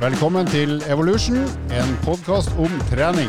[0.00, 1.42] Velkommen til Evolution,
[1.76, 3.28] en podkast om trening.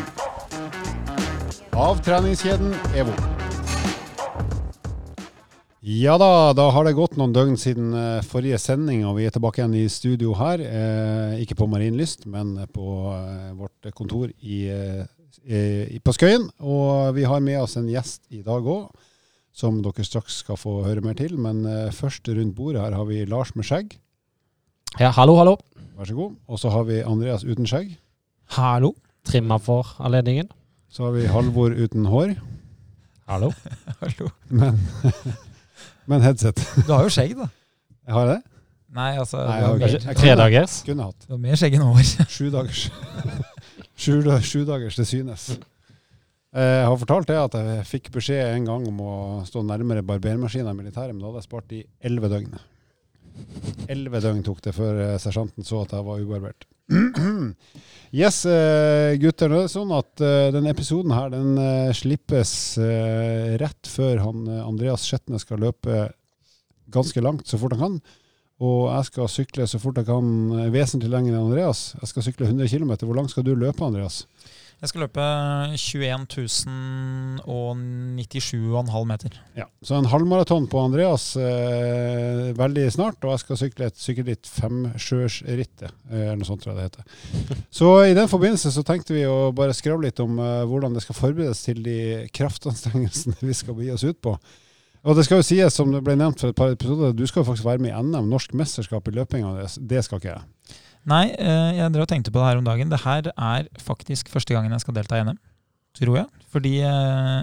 [1.76, 3.12] Av treningskjeden EVO.
[5.84, 9.36] Ja da, da har det gått noen døgn siden eh, forrige sending, og vi er
[9.36, 10.64] tilbake igjen i studio her.
[10.64, 12.86] Eh, ikke på Marienlyst, men på
[13.18, 16.48] eh, vårt kontor i, eh, på Skøyen.
[16.64, 18.88] Og vi har med oss en gjest i dag òg,
[19.52, 21.36] som dere straks skal få høre mer til.
[21.36, 24.00] Men først rundt bordet her har vi Lars med skjegg.
[25.00, 25.56] Ja, hallo, hallo.
[25.98, 26.34] Vær så god.
[26.52, 27.94] Og så har vi Andreas uten skjegg.
[28.58, 28.94] Hallo.
[29.28, 30.50] Trimma for anledningen.
[30.92, 32.34] Så har vi Halvor uten hår.
[33.30, 33.52] Hallo.
[34.02, 34.28] Hallo.
[34.50, 34.80] Men,
[36.10, 36.60] men headset.
[36.88, 37.48] Du har jo skjegg, da.
[38.08, 38.40] Jeg har det?
[38.92, 40.80] Nei, altså Nei, jeg har mer, jeg Tre dagers.
[40.84, 41.28] Kunne hatt.
[41.30, 42.10] du har mer skjegg enn hår.
[42.36, 42.82] Sju dagers.
[44.02, 45.46] Sju, da- sju dagers det synes.
[46.52, 49.14] Eh, Jeg har fortalt det at jeg fikk beskjed en gang om å
[49.48, 52.58] stå nærmere barbermaskinen i militæret, men da hadde jeg spart i elleve døgn.
[53.92, 56.68] Elleve døgn tok det før eh, sersjanten så at jeg var ubarbert.
[58.12, 59.48] Yes, eh, gutter.
[59.48, 61.54] Nå er det sånn at eh, denne episoden her, den
[61.96, 62.76] slippes
[63.62, 66.10] rett før han Andreas Skjetne skal løpe
[66.92, 67.96] ganske langt så fort han kan.
[68.60, 70.28] Og jeg skal sykle så fort jeg kan,
[70.76, 71.94] vesentlig lenger enn Andreas.
[72.02, 72.92] Jeg skal sykle 100 km.
[73.00, 74.26] Hvor langt skal du løpe, Andreas?
[74.82, 75.22] Jeg skal løpe
[75.78, 76.24] 21
[77.46, 79.36] 097,5 meter.
[79.54, 79.68] Ja.
[79.86, 85.94] Så en halvmaraton på Andreas eh, veldig snart, og jeg skal sykle et sykkelritt, femsjørsrittet,
[86.10, 87.06] eh, eller noe sånt tror jeg det heter.
[87.78, 91.06] Så i den forbindelse så tenkte vi å bare skravle litt om eh, hvordan det
[91.06, 92.00] skal forberedes til de
[92.34, 94.34] kraftanstrengelsene vi skal gi oss ut på.
[95.06, 97.42] Og det skal jo sies, som det ble nevnt for et par episoder, du skal
[97.42, 99.78] jo faktisk være med i NM, norsk mesterskap i løping, Andreas.
[99.78, 100.42] Det skal ikke jeg.
[101.10, 102.92] Nei, eh, jeg drev og tenkte på det her om dagen.
[102.92, 105.40] Det her er faktisk første gangen jeg skal delta i NM,
[105.98, 106.28] tror jeg.
[106.54, 107.42] Fordi eh,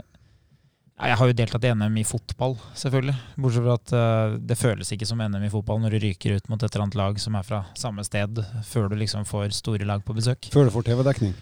[0.99, 3.15] Jeg har jo deltatt i NM i fotball, selvfølgelig.
[3.39, 6.49] Bortsett fra at eh, det føles ikke som NM i fotball når du ryker ut
[6.51, 9.87] mot et eller annet lag som er fra samme sted, før du liksom får store
[9.87, 10.51] lag på besøk.
[10.55, 11.35] Før du får TV-dekning.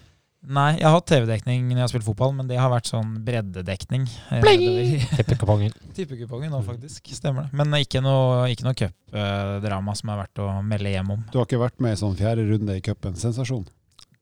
[0.47, 3.17] Nei, jeg har hatt TV-dekning når jeg har spilt fotball, men det har vært sånn
[3.27, 4.05] breddedekning.
[4.31, 5.07] eh!
[5.19, 5.73] Tippekupongen.
[5.97, 7.09] Tippekupongen nå, faktisk.
[7.17, 7.57] Stemmer det.
[7.57, 11.25] Men ikke noe, ikke noe cupdrama som er verdt å melde hjem om.
[11.33, 13.19] Du har ikke vært med i sånn fjerde runde i cupen.
[13.19, 13.67] Sensasjon.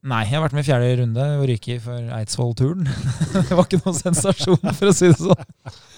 [0.05, 2.89] Nei, jeg har vært med i fjerde runde og ryker for Eidsvoll-turen.
[3.49, 5.47] det var ikke noen sensasjon, for å si det sånn.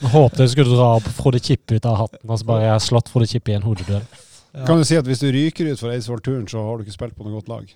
[0.02, 2.74] Jeg håpet jeg skulle dra opp Frode Kippe ut av hatten, og så bare jeg
[2.76, 4.06] har slått Frode Kippe i en hodeduell.
[4.66, 7.18] Kan du si at hvis du ryker ut for Eidsvoll-turen, så har du ikke spilt
[7.18, 7.66] på noe godt lag?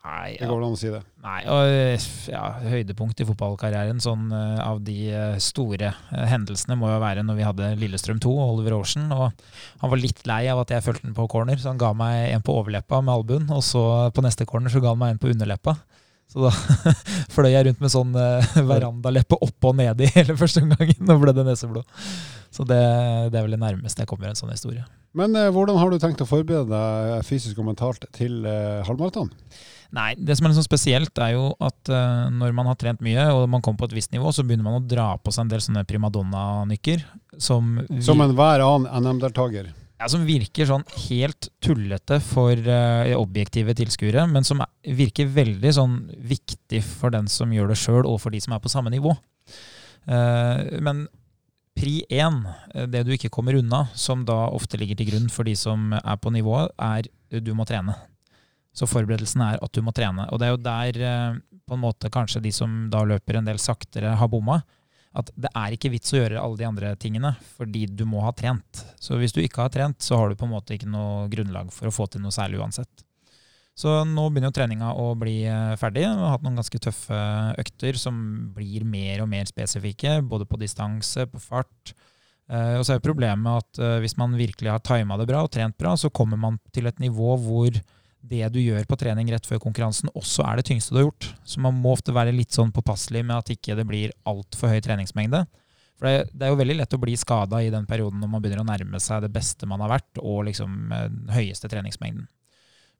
[0.00, 1.00] Nei, Det går an å si det.
[1.20, 6.88] Nei, og ja, høydepunkt i fotballkarrieren sånn eh, av de eh, store eh, hendelsene må
[6.88, 9.10] jo være når vi hadde Lillestrøm 2 og Oliver Aarsen.
[9.12, 9.28] Og
[9.82, 12.30] han var litt lei av at jeg fulgte den på corner, så han ga meg
[12.30, 13.50] en på overleppa med albuen.
[13.52, 13.82] Og så
[14.16, 15.76] på neste corner så ga han meg en på underleppa.
[16.30, 16.50] Så da
[17.34, 21.24] fløy jeg rundt med sånn eh, verandaleppe opp og ned i hele første omgangen og
[21.24, 22.00] ble det neseblod.
[22.54, 22.78] Så det,
[23.30, 24.86] det er vel det nærmeste jeg kommer en sånn historie.
[25.18, 29.32] Men eh, hvordan har du tenkt å forberede deg fysisk og mentalt til eh, halvmaraton?
[29.96, 33.00] Nei, det som er litt sånn spesielt, er jo at uh, når man har trent
[33.02, 35.44] mye, og man kommer på et visst nivå, så begynner man å dra på seg
[35.44, 37.02] en del sånne primadonna-nykker.
[37.42, 39.72] Som, Som enhver annen NM-deltaker.
[39.98, 45.72] ja, som virker sånn helt tullete for uh, objektive tilskuere, men som er, virker veldig
[45.74, 45.96] sånn
[46.30, 49.16] viktig for den som gjør det sjøl, og for de som er på samme nivå.
[50.06, 51.08] Uh, men
[51.80, 52.44] pri én,
[52.92, 56.22] det du ikke kommer unna, som da ofte ligger til grunn for de som er
[56.22, 57.10] på nivået, er
[57.42, 57.96] du må trene.
[58.76, 60.28] Så forberedelsen er at du må trene.
[60.30, 63.48] Og det er jo der eh, på en måte kanskje de som da løper en
[63.48, 64.60] del saktere, har bomma.
[65.10, 68.30] At det er ikke vits å gjøre alle de andre tingene, fordi du må ha
[68.36, 68.84] trent.
[69.02, 71.72] Så hvis du ikke har trent, så har du på en måte ikke noe grunnlag
[71.74, 73.02] for å få til noe særlig uansett.
[73.80, 76.04] Så nå begynner jo treninga å bli eh, ferdig.
[76.04, 77.20] Vi har hatt noen ganske tøffe
[77.58, 78.16] økter som
[78.54, 81.94] blir mer og mer spesifikke, både på distanse, på fart.
[82.50, 85.50] Eh, Og så er jo problemet at hvis man virkelig har tima det bra og
[85.54, 87.82] trent bra, så kommer man til et nivå hvor
[88.20, 91.30] det du gjør på trening rett før konkurransen, også er det tyngste du har gjort.
[91.48, 94.80] Så man må ofte være litt sånn påpasselig med at ikke det blir altfor høy
[94.84, 95.46] treningsmengde.
[96.00, 98.44] For det, det er jo veldig lett å bli skada i den perioden når man
[98.44, 102.28] begynner å nærme seg det beste man har vært, og liksom eh, den høyeste treningsmengden.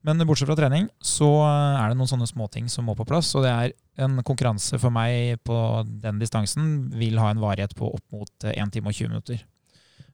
[0.01, 3.29] Men bortsett fra trening, så er det noen sånne småting som må på plass.
[3.37, 5.55] Og det er en konkurranse for meg på
[6.01, 9.43] den distansen vil ha en varighet på opp mot eh, 1 time og 20 minutter.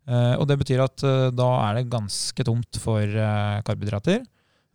[0.08, 4.26] Eh, Og det betyr at eh, da er det ganske tomt for eh, karbohydrater.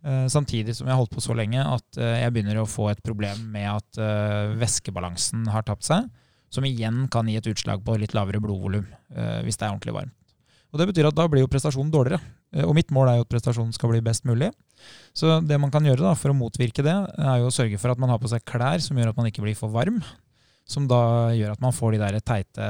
[0.03, 2.89] Eh, Samtidig som jeg har holdt på så lenge at eh, jeg begynner å få
[2.91, 6.09] et problem med at eh, væskebalansen har tapt seg.
[6.53, 8.85] Som igjen kan gi et utslag på litt lavere blodvolum
[9.41, 10.13] hvis det er ordentlig varmt.
[10.69, 12.19] Og Det betyr at da blir jo prestasjonen dårligere.
[12.67, 14.51] Og mitt mål er jo at prestasjonen skal bli best mulig.
[15.17, 17.93] Så det man kan gjøre da for å motvirke det, er jo å sørge for
[17.93, 19.97] at man har på seg klær som gjør at man ikke blir for varm.
[20.69, 20.97] Som da
[21.35, 22.67] gjør at man får de der teite,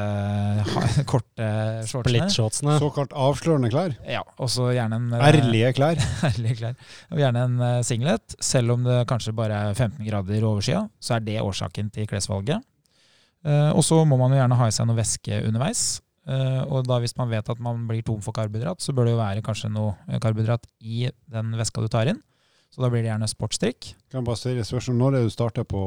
[1.11, 1.47] korte
[1.85, 2.01] shortsene.
[2.07, 2.77] Splitt-shortsene.
[2.81, 3.93] Såkalt avslørende klær.
[4.09, 6.01] Ja, og så gjerne en eh, Ærlige klær.
[6.31, 6.79] Ærlige klær.
[7.13, 8.37] Og gjerne en eh, singlet.
[8.41, 12.65] Selv om det kanskje bare er 15 grader overskya, så er det årsaken til klesvalget.
[13.45, 15.85] Eh, og så må man jo gjerne ha i seg noe væske underveis.
[16.23, 19.15] Eh, og da hvis man vet at man blir tom for karbohydrat, så bør det
[19.15, 22.21] jo være kanskje noe karbohydrat i den væska du tar inn.
[22.73, 23.91] Så da blir det gjerne sportsdrikk.
[24.09, 24.97] Kan jeg bare stille spørsmål.
[24.97, 25.81] Når er det du starter på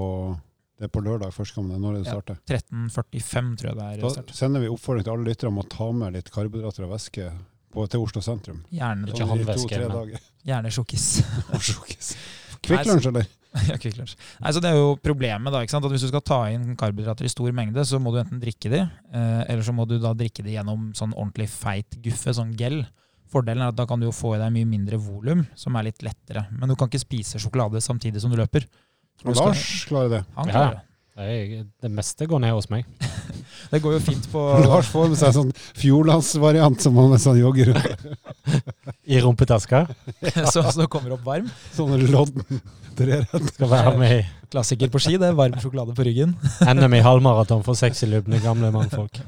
[0.77, 1.79] Det er på lørdag førstkommende.
[1.81, 2.21] Når er det du Ja.
[2.21, 2.37] starter?
[2.47, 4.01] 13.45 tror jeg det er.
[4.03, 4.31] Da start.
[4.37, 7.31] sender vi oppfordring til alle lyttere om å ta med litt karbohydrater og væske
[7.73, 8.63] på, til Oslo sentrum.
[8.73, 10.21] Gjerne, Ikke halvvæske, men- dager.
[10.45, 11.07] gjerne sjokkis.
[12.67, 13.27] Kvikklunsj, eller?
[13.71, 14.17] ja, Kvikk Lunsj.
[14.43, 15.53] Nei, så Det er jo problemet.
[15.53, 15.85] da, ikke sant?
[15.87, 18.69] At Hvis du skal ta inn karbohydrater i stor mengde, så må du enten drikke
[18.73, 18.81] de,
[19.13, 22.83] eh, eller så må du da drikke de gjennom sånn ordentlig feit guffe, sånn gel.
[23.33, 25.89] Fordelen er at da kan du jo få i deg mye mindre volum, som er
[25.89, 26.47] litt lettere.
[26.53, 28.67] Men du kan ikke spise sjokolade samtidig som du løper.
[29.25, 30.25] Og Lars klarer det.
[30.37, 30.83] Han klarer det.
[31.17, 32.85] Det, det meste går ned hos meg.
[33.71, 37.25] Det går jo fint på Lars får med seg en sånn Fjordlandsvariant som han mens
[37.27, 37.73] han jogger.
[39.17, 39.87] I rumpetaska.
[40.53, 41.49] så, så kommer opp varm.
[41.75, 42.61] Sånn lodden
[42.99, 43.49] trerett.
[43.55, 44.21] Skal være med i
[44.53, 45.33] Klassiker på ski, det.
[45.33, 46.37] er Varm sjokolade på ryggen.
[46.63, 49.19] NM i halvmaraton for sexylubne gamle mannfolk.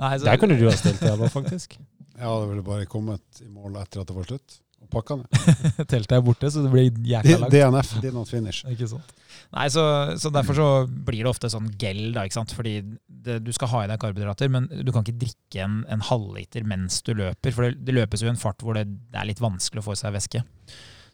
[0.00, 1.76] Nei, så, Der kunne du ha stilt Eva, faktisk.
[2.18, 4.58] Ja, det ville bare kommet i mål etter at det var slutt.
[4.92, 5.38] Pakka ned.
[5.90, 7.54] Teltet er borte, så det blir jækla langt.
[7.54, 8.64] DNF, did not finish.
[8.72, 9.14] Ikke sant?
[9.54, 9.84] Nei, så,
[10.20, 12.54] så Derfor så blir det ofte sånn gel, da, ikke sant?
[12.56, 16.02] fordi det, du skal ha i deg karbohydrater, men du kan ikke drikke en, en
[16.08, 19.20] halvliter mens du løper, for det, det løpes jo i en fart hvor det, det
[19.20, 20.42] er litt vanskelig å få i seg væske.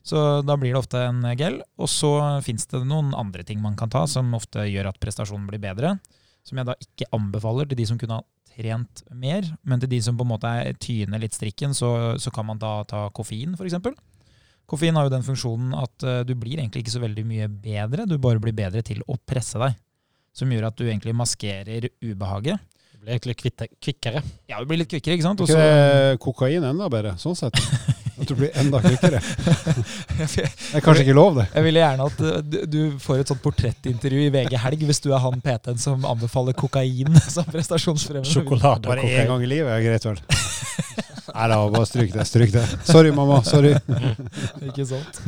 [0.07, 2.15] Så da blir det ofte en gel, og så
[2.45, 5.99] fins det noen andre ting man kan ta som ofte gjør at prestasjonen blir bedre,
[6.47, 8.25] som jeg da ikke anbefaler til de som kunne ha
[8.61, 12.33] trent mer, men til de som på en måte er tyner litt strikken, så, så
[12.35, 13.81] kan man da ta koffein, f.eks.
[14.71, 18.07] Koffein har jo den funksjonen at eh, du blir egentlig ikke så veldig mye bedre,
[18.07, 19.79] du bare blir bedre til å presse deg.
[20.37, 22.61] Som gjør at du egentlig maskerer ubehaget.
[22.95, 24.23] Du blir egentlig kvitte, kvikkere.
[24.47, 25.43] Ja, du blir litt kvikkere, ikke sant?
[25.43, 27.59] Også, ikke kokain enda bedre, sånn sett?
[28.21, 29.21] At du blir enda kvikkere?
[30.21, 31.47] Det er kanskje ikke lov, det.
[31.55, 35.11] Jeg ville gjerne at eh, du, får et sånt portrettintervju i VG Helg hvis du
[35.15, 38.29] er han PT-en som anbefaler kokain som prestasjonsfremmende.
[38.31, 40.21] Sjokolade og Bare én gang i livet er greit, vel?
[41.31, 42.25] Nei da, bare stryk det.
[42.29, 42.65] Stryk det.
[42.85, 43.41] Sorry, mamma.
[43.47, 43.75] Sorry.
[44.69, 45.21] Ikke sant?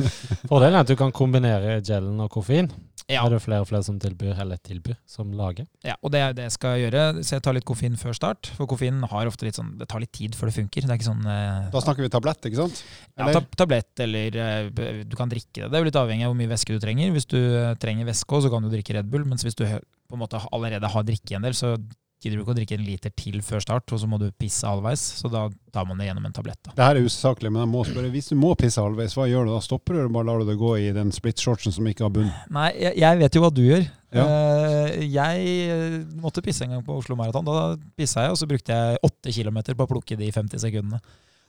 [0.49, 2.69] Fordelen er at du kan kombinere gelen og koffein.
[3.11, 5.65] Ja, Er det flere og flere som tilbyr, eller tilbyr, som lager?
[5.83, 7.01] ja, og det er det jeg skal gjøre.
[7.23, 8.51] Så jeg tar litt koffein før start.
[8.55, 10.81] For koffein har ofte litt sånn Det tar litt tid før det funker.
[10.87, 12.83] Det er ikke sånn eh, Da snakker vi tablett, ikke sant?
[13.17, 13.33] Ja, Eller?
[13.41, 15.71] tab tablett eller eh, du kan drikke det.
[15.71, 17.11] Det er jo litt avhengig av hvor mye væske du trenger.
[17.15, 19.25] Hvis du eh, trenger væske så kan du drikke Red Bull.
[19.27, 21.75] Mens hvis du på en måte allerede har drikke en del, så
[22.23, 24.67] gidder du ikke å drikke en liter til før start, og så må du pisse
[24.67, 25.03] halvveis.
[25.19, 26.59] Så da tar man det gjennom en tablett.
[26.65, 26.75] da.
[26.77, 28.11] Det her er usaklig, men jeg må spørre.
[28.13, 29.59] Hvis du må pisse halvveis, hva gjør du da?
[29.65, 32.31] Stopper du, eller bare lar du det gå i den split-shortsen som ikke har bunn?
[32.53, 33.85] Nei, jeg, jeg vet jo hva du gjør.
[34.13, 34.23] Ja.
[34.29, 37.47] Eh, jeg eh, måtte pisse en gang på Oslo Maraton.
[37.47, 41.01] Da pissa jeg, og så brukte jeg åtte kilometer på å plukke de 50 sekundene.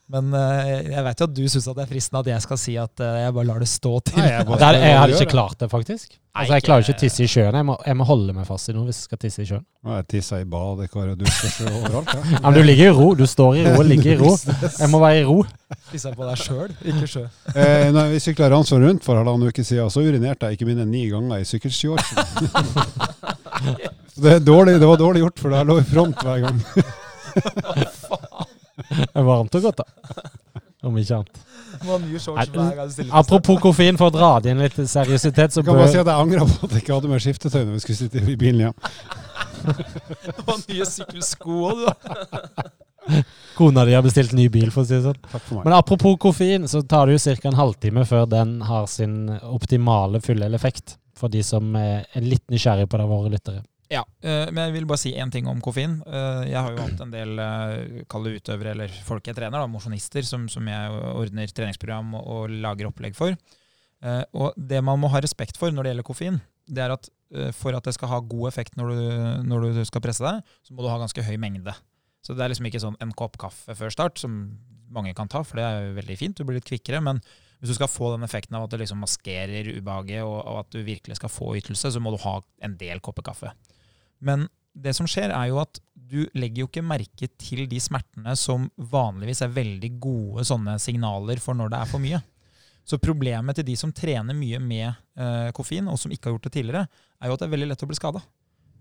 [0.05, 2.75] Men eh, jeg vet jo at du syns det er fristende at jeg skal si
[2.77, 4.19] at eh, jeg bare lar det stå til.
[4.21, 6.11] Nei, jeg bare Det er, jeg hadde ikke klart det, faktisk.
[6.13, 7.55] Nei, Altså, jeg klarer ikke å tisse i sjøen.
[7.57, 9.63] Jeg må, jeg må holde meg fast i noe hvis jeg skal tisse i sjøen.
[9.87, 10.05] jeg.
[10.11, 12.11] Tisser i bad, og dusjer overalt.
[12.11, 12.21] Ja.
[12.35, 13.07] Ja, men du ligger i ro.
[13.17, 14.33] Du står i ro og ligger i ro.
[14.67, 15.39] Jeg må være i ro.
[15.89, 17.25] Tisser på deg sjøl, ikke sjø.
[17.55, 20.85] Eh, når vi sykla Ransvoll rundt for halvannen uke siden, så urinerte jeg ikke mindre
[20.85, 22.19] enn ni ganger i sykkelshortsen.
[24.21, 26.61] det, er det var dårlig gjort, for jeg lå i front hver gang.
[28.91, 30.29] Er varmt og godt, da.
[30.85, 31.39] Om ikke annet.
[31.81, 34.61] Må ha nye shorts hver gang du stiller Apropos koffein, for å dra det inn
[34.61, 37.11] litt seriøsitet, så Jeg kan bare si at jeg angrer på at jeg ikke hadde
[37.11, 38.77] med skiftetøy når vi skulle sitte i bilen igjen.
[40.25, 42.65] Det var nye sykkelsko òg, du.
[43.57, 45.61] kona di har bestilt ny bil, for å si det sånn.
[45.63, 47.49] Men apropos koffein, så tar det jo ca.
[47.49, 50.97] en halvtime før den har sin optimale fulle effekt.
[51.15, 53.63] For de som er litt nysgjerrige på det, våre lyttere.
[53.95, 55.97] Ja, eh, men jeg vil bare si én ting om koffein.
[56.05, 57.39] Eh, Jeg har jo hatt en del
[58.11, 62.57] kalde utøvere, eller folk jeg trener, da, mosjonister, som, som jeg ordner treningsprogram og, og
[62.65, 63.37] lager opplegg for.
[64.03, 67.07] Eh, Og det man må ha respekt for når det gjelder koffein, det er at
[67.33, 69.01] eh, for at det skal ha god effekt når du,
[69.47, 71.73] når du skal presse deg, så må du ha ganske høy mengde.
[72.25, 74.39] Så det er liksom ikke sånn en kopp kaffe før start, som
[74.95, 77.01] mange kan ta, for det er jo veldig fint, du blir litt kvikkere.
[77.05, 77.19] Men
[77.61, 80.73] hvis du skal få den effekten av at det liksom maskerer ubehaget, og, og at
[80.73, 83.53] du virkelig skal få ytelse, så må du ha en del kopper kaffe.
[84.25, 88.35] Men det som skjer, er jo at du legger jo ikke merke til de smertene
[88.37, 92.21] som vanligvis er veldig gode sånne signaler for når det er for mye.
[92.85, 94.85] Så problemet til de som trener mye med
[95.17, 96.85] eh, koffein, og som ikke har gjort det tidligere,
[97.17, 98.21] er jo at det er veldig lett å bli skada.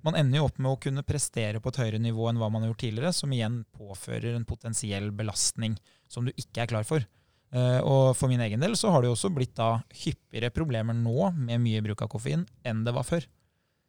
[0.04, 2.64] Man ender jo opp med å kunne prestere på et høyere nivå enn hva man
[2.66, 5.78] har gjort tidligere, som igjen påfører en potensiell belastning
[6.12, 7.06] som du ikke er klar for.
[7.54, 10.96] Eh, og for min egen del så har det jo også blitt da hyppigere problemer
[10.98, 13.24] nå med mye bruk av koffein enn det var før.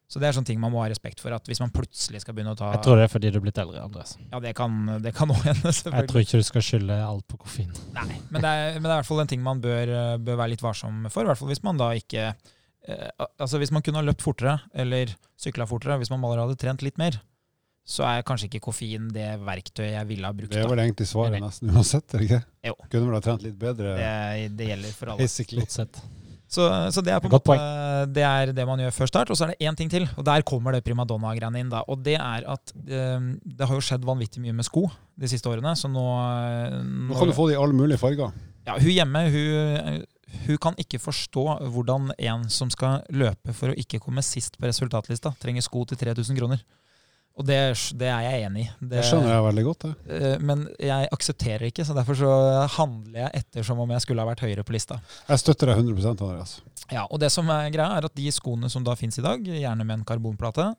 [0.08, 1.34] Så det er sånne ting man må ha respekt for.
[1.34, 3.44] at Hvis man plutselig skal begynne å ta Jeg tror det er fordi du er
[3.48, 4.12] blitt eldre, Andres.
[4.32, 7.40] Ja, det kan det kan også hende, Jeg tror ikke du skal skylde alt på
[7.42, 7.72] koffein.
[7.96, 10.18] Nei, men det, er, men det er i hvert fall en ting man bør, eh,
[10.22, 11.26] bør være litt varsom for.
[11.26, 13.10] I hvert fall hvis man da ikke eh,
[13.42, 16.86] Altså Hvis man kunne ha løpt fortere, eller sykla fortere, hvis man allerede hadde trent
[16.86, 17.18] litt mer,
[17.86, 20.54] så er kanskje ikke koffein det verktøyet jeg ville ha brukt.
[20.54, 22.40] Det er det vel egentlig svaret nesten uansett, er det ikke?
[22.70, 22.78] Jo.
[22.90, 25.26] Kunne vel ha trent litt bedre, Det, det gjelder for alle.
[25.26, 25.66] basically.
[26.48, 27.56] Så, så det er på en måte
[28.14, 29.32] det, er det man gjør før start.
[29.34, 31.72] Og så er det én ting til, og der kommer det primadonna-greiene inn.
[31.74, 34.86] da, Og det er at eh, det har jo skjedd vanvittig mye med sko
[35.18, 35.74] de siste årene.
[35.80, 36.06] Så nå,
[36.86, 38.36] Nå, Nå kan du få det i alle mulige farger.
[38.66, 40.06] Ja, hun hjemme hun,
[40.46, 44.70] hun kan ikke forstå hvordan en som skal løpe for å ikke komme sist på
[44.70, 46.64] resultatlista, trenger sko til 3000 kroner.
[47.36, 47.58] Og det,
[48.00, 48.68] det er jeg enig i.
[48.94, 49.86] Det skjønner jeg veldig godt.
[49.86, 50.20] Det.
[50.20, 52.30] Eh, Men jeg aksepterer ikke, så derfor så
[52.78, 55.02] handler jeg etter som om jeg skulle ha vært høyere på lista.
[55.28, 56.54] Jeg støtter deg 100 Andreas.
[56.94, 59.44] Ja, og det som er greia er at De skoene som da finnes i dag,
[59.44, 60.70] gjerne med en karbonplate,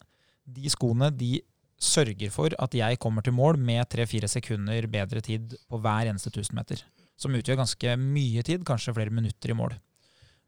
[0.47, 1.43] de skoene de
[1.77, 6.33] sørger for at jeg kommer til mål med 3-4 sekunder bedre tid på hver eneste
[6.33, 6.81] 1000 meter.
[7.21, 9.77] Som utgjør ganske mye tid, kanskje flere minutter i mål.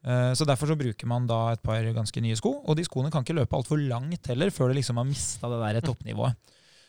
[0.05, 3.11] Eh, Så Derfor så bruker man da et par ganske nye sko, og de skoene
[3.11, 6.37] kan ikke løpe altfor langt heller før du liksom har mista det der toppnivået.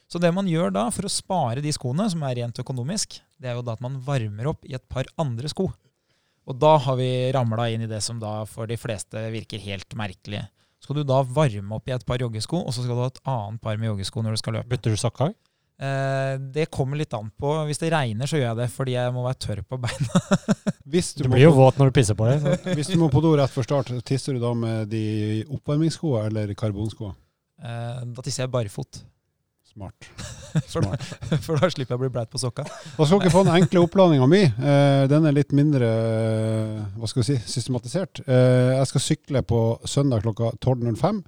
[0.09, 3.51] Så det man gjør da for å spare de skoene, som er rent økonomisk, det
[3.51, 5.67] er jo da at man varmer opp i et par andre sko.
[6.49, 9.93] Og da har vi ramla inn i det som da for de fleste virker helt
[9.93, 10.47] merkelig.
[10.81, 13.21] Skal du da varme opp i et par joggesko, og så skal du ha et
[13.29, 14.69] annet par med joggesko når du skal løpe?
[14.71, 14.97] Bytter du?
[14.97, 15.48] Eh,
[15.79, 17.53] det kommer litt an på.
[17.69, 20.23] Hvis det regner, så gjør jeg det fordi jeg må være tørr på beina.
[20.91, 22.41] Hvis du, Du må blir jo våt når du pisser på deg.
[22.43, 26.25] så- hvis du må på do rett før start, tisser du da med de oppvarmingsskoene
[26.27, 27.15] eller karbonskoene?
[27.63, 29.01] Eh, da tisser jeg barfot.
[29.69, 30.09] Smart.
[30.73, 31.43] For da, Smart.
[31.45, 32.63] for da slipper jeg å bli bleit på sokka.
[32.65, 34.39] Da skal dere få den enkle oppladninga mi.
[34.49, 38.23] Eh, den er litt mindre eh, hva skal vi si, systematisert.
[38.25, 41.21] Eh, jeg skal sykle på søndag klokka 12.05.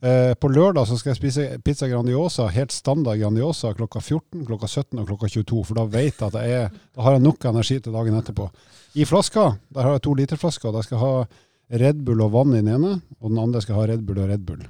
[0.00, 4.68] Eh, på lørdag så skal jeg spise pizza Grandiosa, helt standard Grandiosa, klokka 14, klokka
[4.70, 5.64] 17 og klokka 22.
[5.66, 8.46] For da vet jeg at jeg er, da har jeg nok energi til dagen etterpå.
[8.94, 10.72] I flaska der har jeg to literflasker.
[10.72, 13.74] Der skal jeg ha Red Bull og vann i den ene, og den andre skal
[13.80, 14.62] ha Red Bull og Red Bull.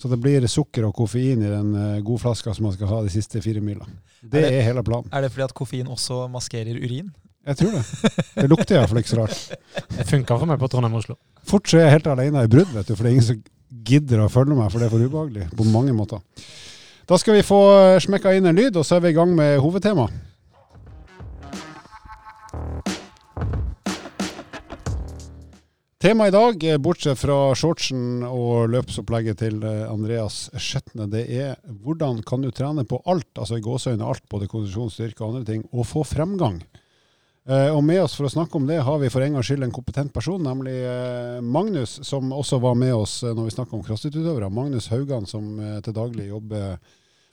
[0.00, 1.72] Så det blir sukker og koffein i den
[2.04, 3.84] gode flaska som man skal ha de siste fire mila.
[4.22, 5.08] Det Er det- er hele planen.
[5.12, 7.10] Er det fordi at koffein også maskerer urin?
[7.46, 7.84] Jeg tror det.
[8.36, 9.56] Det lukter iallfall ikke så rart.
[9.96, 11.16] Det funka for meg på Trondheim-Oslo.
[11.44, 13.42] Fort så er jeg helt alene i brudd, vet du, for det er ingen som
[13.70, 16.22] gidder å følge meg, for det er for ubehagelig på mange måter.
[17.10, 19.32] Da skal vi få eh, smekka inn en lyd, og så er vi i gang
[19.34, 20.08] med hovedtema.
[26.00, 31.58] Temaet i dag, eh, bortsett fra shortsen og løpsopplegget til eh, Andreas Skjetne, det er
[31.82, 35.50] hvordan kan du trene på alt, altså i gåseøyne alt, både kondisjon, styrke og andre
[35.50, 36.62] ting, og få fremgang.
[37.50, 39.66] Eh, og med oss for å snakke om det, har vi for en gangs skyld
[39.66, 43.74] en kompetent person, nemlig eh, Magnus, som også var med oss eh, når vi snakka
[43.74, 44.52] om crossfit-utøvere.
[44.54, 46.76] Magnus Haugan, som til daglig jobber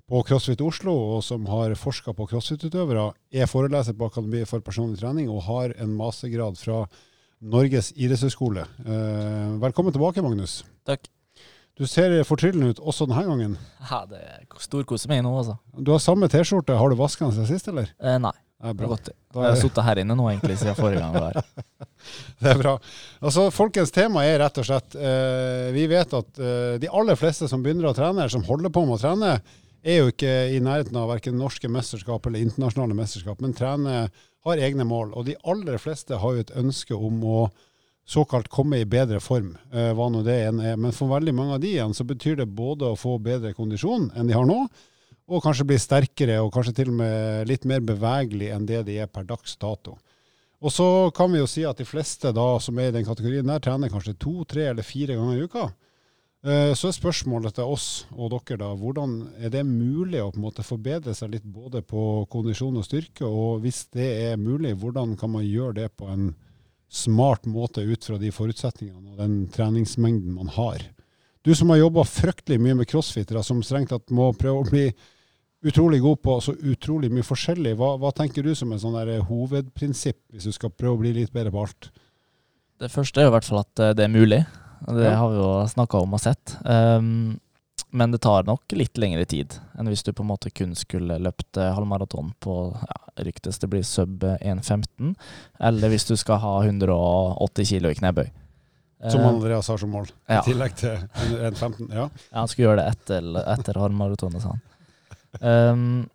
[0.08, 4.98] på CrossFit Oslo, og som har forska på crossfit-utøvere, er foreleser på Akademiet for personlig
[5.04, 6.86] trening og har en mastergrad fra
[7.38, 8.64] Norges idrettshøgskole.
[9.62, 10.64] Velkommen tilbake, Magnus.
[10.88, 11.06] Takk.
[11.78, 13.58] Du ser fortryllende ut også denne gangen.
[13.92, 14.24] Ja, det
[14.64, 15.60] storkoser meg nå, altså.
[15.78, 16.80] Du har samme T-skjorte.
[16.80, 17.92] Har du vaska den siden sist, eller?
[18.02, 18.88] Eh, nei, Det er bra.
[18.90, 19.10] godt.
[19.34, 21.14] Da Jeg har er, sittet her inne nå egentlig siden forrige gang.
[21.14, 21.88] jeg var her.
[22.42, 22.74] det er bra.
[23.22, 27.50] Altså, Folkens tema er rett og slett eh, Vi vet at eh, de aller fleste
[27.52, 29.36] som begynner å trene, som holder på med å trene,
[29.88, 34.10] er jo ikke i nærheten av verken norske mesterskap eller internasjonale mesterskap, men trener,
[34.48, 35.14] har egne mål.
[35.20, 37.40] Og de aller fleste har jo et ønske om å
[38.08, 40.78] såkalt komme i bedre form, eh, hva nå det enn er.
[40.80, 44.10] Men for veldig mange av de igjen så betyr det både å få bedre kondisjon
[44.16, 44.62] enn de har nå,
[45.28, 49.00] og kanskje bli sterkere og kanskje til og med litt mer bevegelig enn det de
[49.04, 49.98] er per dags dato.
[50.64, 53.46] Og så kan vi jo si at de fleste da som er i den kategorien
[53.46, 55.68] der, trener kanskje to, tre eller fire ganger i uka.
[56.48, 60.40] Eh, Så er spørsmålet til oss og dere da, hvordan er det mulig å på
[60.40, 64.76] en måte forbedre seg litt både på kondisjon og styrke, og hvis det er mulig,
[64.80, 66.32] hvordan kan man gjøre det på en
[66.88, 70.80] smart måte ut fra de forutsetningene og den treningsmengden man har?
[71.44, 74.88] Du som har jobba fryktelig mye med crossfittere, som strengt tatt må prøve å bli
[75.66, 79.22] utrolig god på så utrolig mye forskjellig, hva, hva tenker du som en sånn der
[79.26, 81.90] hovedprinsipp, hvis du skal prøve å bli litt bedre på alt?
[82.80, 84.44] Det første er jo i hvert fall at eh, det er mulig.
[84.86, 85.16] Det Ja.
[85.18, 86.54] har vi jo snakka om og sett.
[86.64, 87.40] Um,
[87.92, 91.18] men det tar nok litt lengre tid enn hvis du på en måte kun skulle
[91.24, 95.16] løpt eh, halvmaraton på ja, ryktes det blir sub 1,15,
[95.60, 98.28] eller hvis du skal ha 180 kilo i knebøy.
[99.10, 100.40] Som Eh, Andreas har som mål, ja.
[100.42, 101.88] i tillegg til en- en 15.
[101.90, 102.10] Ja.
[102.32, 104.62] Ja, han skulle gjøre det etter, etter halvmaratonet, sa han.
[105.42, 106.08] Um,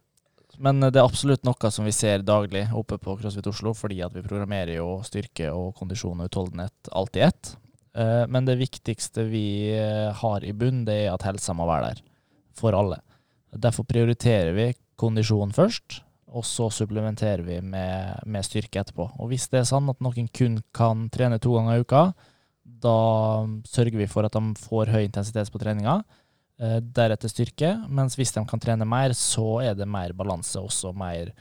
[0.62, 4.14] men det er absolutt noe som vi ser daglig oppe på CrossFit Oslo, fordi at
[4.14, 7.54] vi programmerer jo styrke og kondisjon og utholdenhet alt i ett.
[7.96, 11.92] Uh, Men det viktigste vi eh, har i bunn, det er at helsa må være
[11.92, 12.04] der
[12.56, 13.00] for alle.
[13.52, 16.00] Derfor prioriterer vi kondisjon først,
[16.32, 19.10] og så supplementerer vi med, med styrke etterpå.
[19.20, 22.04] Og hvis det er sånn at noen kun kan trene to ganger i uka,
[22.64, 22.96] da
[23.68, 26.00] sørger vi for at de får høy intensitet på treninga.
[26.62, 27.72] Eh, Deretter styrke.
[27.90, 31.32] Mens hvis de kan trene mer, så er det mer balanse, også mer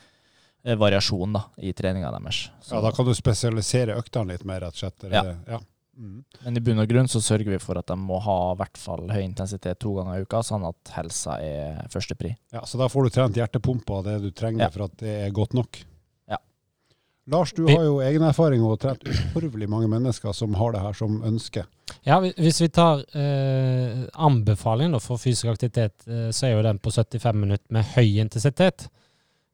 [0.65, 2.47] eh, variasjon da, i treninga deres.
[2.61, 5.07] Så, Ja, da kan du spesialisere øktene litt mer, rett og slett.
[5.13, 5.25] Ja.
[5.47, 5.61] ja.
[6.01, 6.23] Mm.
[6.45, 8.77] Men i bunn og grunn så sørger vi for at de må ha i hvert
[8.79, 12.31] fall høy intensitet to ganger i uka, sånn at helsa er førstepri.
[12.55, 12.63] ja.
[12.65, 14.69] Så da får du trent hjertepumpa og det du trenger Ja.
[14.73, 15.81] for at det er godt nok.
[16.31, 16.39] Ja.
[17.27, 20.93] Lars, du har jo egen erfaring og trent utrolig mange mennesker som har det her
[20.97, 21.67] som ønske.
[22.03, 26.89] Ja, hvis vi tar eh, anbefalingen for fysisk aktivitet, eh, så er jo den på
[26.89, 28.87] 75 minutter med høy intensitet.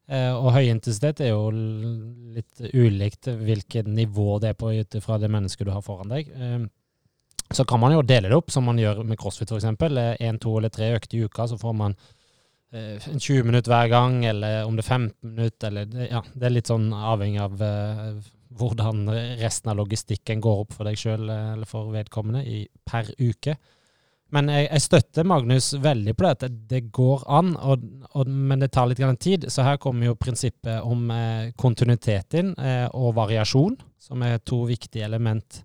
[0.08, 5.18] Eh, og høy intensitet er jo litt ulikt hvilket nivå det er på ut fra
[5.20, 6.30] det mennesket du har foran deg.
[6.32, 6.64] Eh,
[7.52, 9.68] så kan man jo dele det opp, som man gjør med crossfit f.eks.
[9.68, 11.98] Én, to eller tre økter i uka, så får man
[12.72, 16.56] eh, 20 minutter hver gang, eller om det er 15 minutter, eller Ja, det er
[16.56, 18.10] litt sånn avhengig av eh,
[18.56, 19.08] hvordan
[19.40, 23.56] resten av logistikken går opp for deg sjøl eller for vedkommende i, per uke.
[24.34, 28.60] Men jeg, jeg støtter Magnus veldig på det, at det, går an, og, og, men
[28.60, 29.48] det tar litt tid.
[29.48, 34.66] Så her kommer jo prinsippet om eh, kontinuitet inn, eh, og variasjon, som er to
[34.68, 35.62] viktige element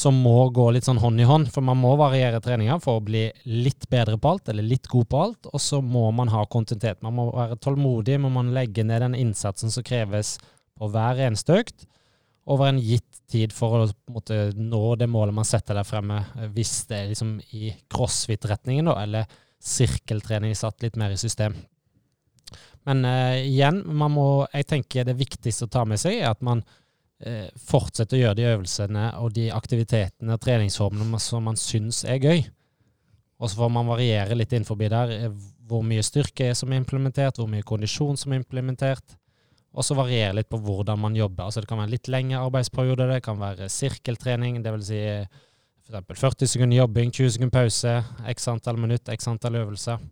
[0.00, 1.50] som må gå litt sånn hånd i hånd.
[1.52, 5.08] For man må variere treninga for å bli litt bedre på alt, eller litt god
[5.10, 5.50] på alt.
[5.50, 7.02] Og så må man ha kontinuitet.
[7.04, 10.38] Man må være tålmodig, må man legge ned den innsatsen som kreves
[10.78, 11.84] på hver eneste økt,
[12.50, 16.48] over en gitt tid for å måte, nå det målet man setter der fremme, eh,
[16.54, 19.30] hvis det er liksom i crossfit-retningen, eller
[19.60, 21.54] sirkeltrening satt litt mer i system.
[22.88, 26.62] Men eh, igjen, må, jeg tenker det viktigste å ta med seg, er at man
[27.20, 32.22] eh, fortsetter å gjøre de øvelsene og de aktivitetene og treningsformene som man syns er
[32.22, 32.44] gøy.
[33.40, 35.40] Og så får man variere litt innenfor der eh,
[35.70, 39.16] hvor mye styrke er som er implementert, hvor mye kondisjon som er implementert.
[39.70, 41.46] Og så variere litt på hvordan man jobber.
[41.46, 44.88] Altså Det kan være litt lengre arbeidsperiode, det kan være sirkeltrening, dvs.
[44.90, 45.02] Si
[45.90, 46.20] f.eks.
[46.20, 47.94] 40 sekunder jobbing, 20 sekunder pause,
[48.34, 50.02] x antall minutt, x antall øvelser.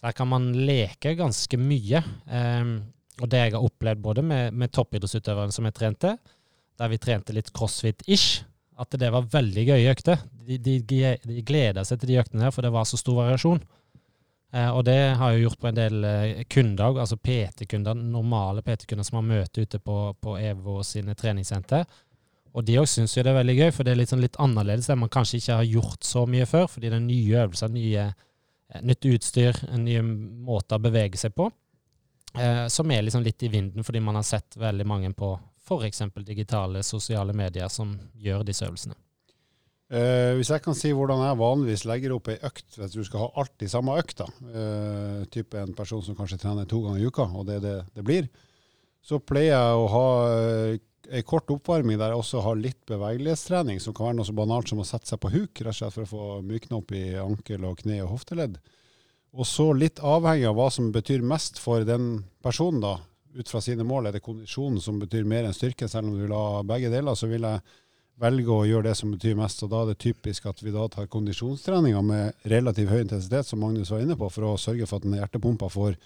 [0.00, 2.02] Så her kan man leke ganske mye.
[2.26, 2.76] Um,
[3.20, 6.14] og det jeg har opplevd både med, med toppidrettsutøverne som jeg trente,
[6.80, 8.46] der vi trente litt crossfit-ish,
[8.80, 10.22] at det var veldig gøye økter.
[10.46, 13.60] De, de, de gleda seg til de øktene her, for det var så stor variasjon.
[14.52, 19.06] Eh, og det har jeg gjort på en del eh, kunder, altså PT-kunder, normale PT-kunder
[19.06, 21.86] som har møte ute på, på EVO sine treningssenter.
[22.50, 24.38] Og de òg syns jo det er veldig gøy, for det er litt, sånn litt
[24.42, 27.74] annerledes enn man kanskje ikke har gjort så mye før, fordi det er nye øvelser,
[27.74, 28.06] nye,
[28.74, 31.50] eh, nytt utstyr, nye måter å bevege seg på.
[32.34, 35.32] Eh, som er liksom litt i vinden, fordi man har sett veldig mange på
[35.66, 36.02] f.eks.
[36.26, 38.98] digitale sosiale medier som gjør disse øvelsene.
[39.90, 43.24] Eh, hvis jeg kan si hvordan jeg vanligvis legger opp ei økt hvis du skal
[43.24, 47.26] ha alltid samme økta, eh, type en person som kanskje trener to ganger i uka,
[47.26, 48.28] og det er det det blir,
[49.02, 50.78] så pleier jeg å ha eh,
[51.10, 54.70] ei kort oppvarming der jeg også har litt bevegelighetstrening, som kan være noe så banalt
[54.70, 57.04] som å sette seg på huk, rett og slett for å få mykna opp i
[57.18, 58.60] ankel og kne og hofteledd.
[59.34, 62.12] Og så litt avhengig av hva som betyr mest for den
[62.46, 62.96] personen, da,
[63.34, 64.06] ut fra sine mål.
[64.06, 67.18] Er det kondisjonen som betyr mer enn styrke, selv om du vil ha begge deler,
[67.18, 67.62] så vil jeg
[68.20, 69.62] velge å gjøre det som betyr mest.
[69.64, 73.62] og Da er det typisk at vi da tar kondisjonstreninga med relativt høy intensitet, som
[73.62, 75.96] Magnus var inne på, for å sørge for at den hjertepumpa får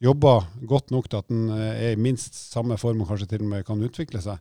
[0.00, 3.52] jobba godt nok til at den er i minst samme form og kanskje til og
[3.52, 4.40] med kan utvikle seg.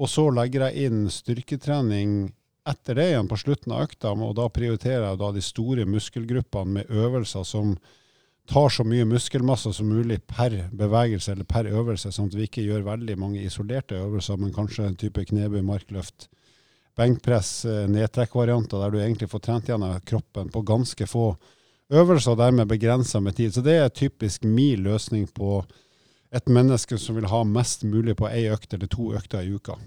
[0.00, 2.30] Og så legger jeg inn styrketrening
[2.68, 6.76] etter det igjen på slutten av økta, og da prioriterer jeg da de store muskelgruppene
[6.76, 7.74] med øvelser som
[8.50, 12.64] tar så mye muskelmasse som mulig per bevegelse eller per øvelse, sånn at vi ikke
[12.66, 16.28] gjør veldig mange isolerte øvelser, men kanskje en type knebøy, markløft,
[17.00, 21.30] benkpress, eh, nedtrekkvarianter, der du egentlig får trent gjennom kroppen på ganske få
[21.90, 23.54] øvelser, og dermed begrensa med tid.
[23.54, 25.62] Så det er typisk min løsning på
[26.30, 29.78] et menneske som vil ha mest mulig på ei økt eller to økter i uka.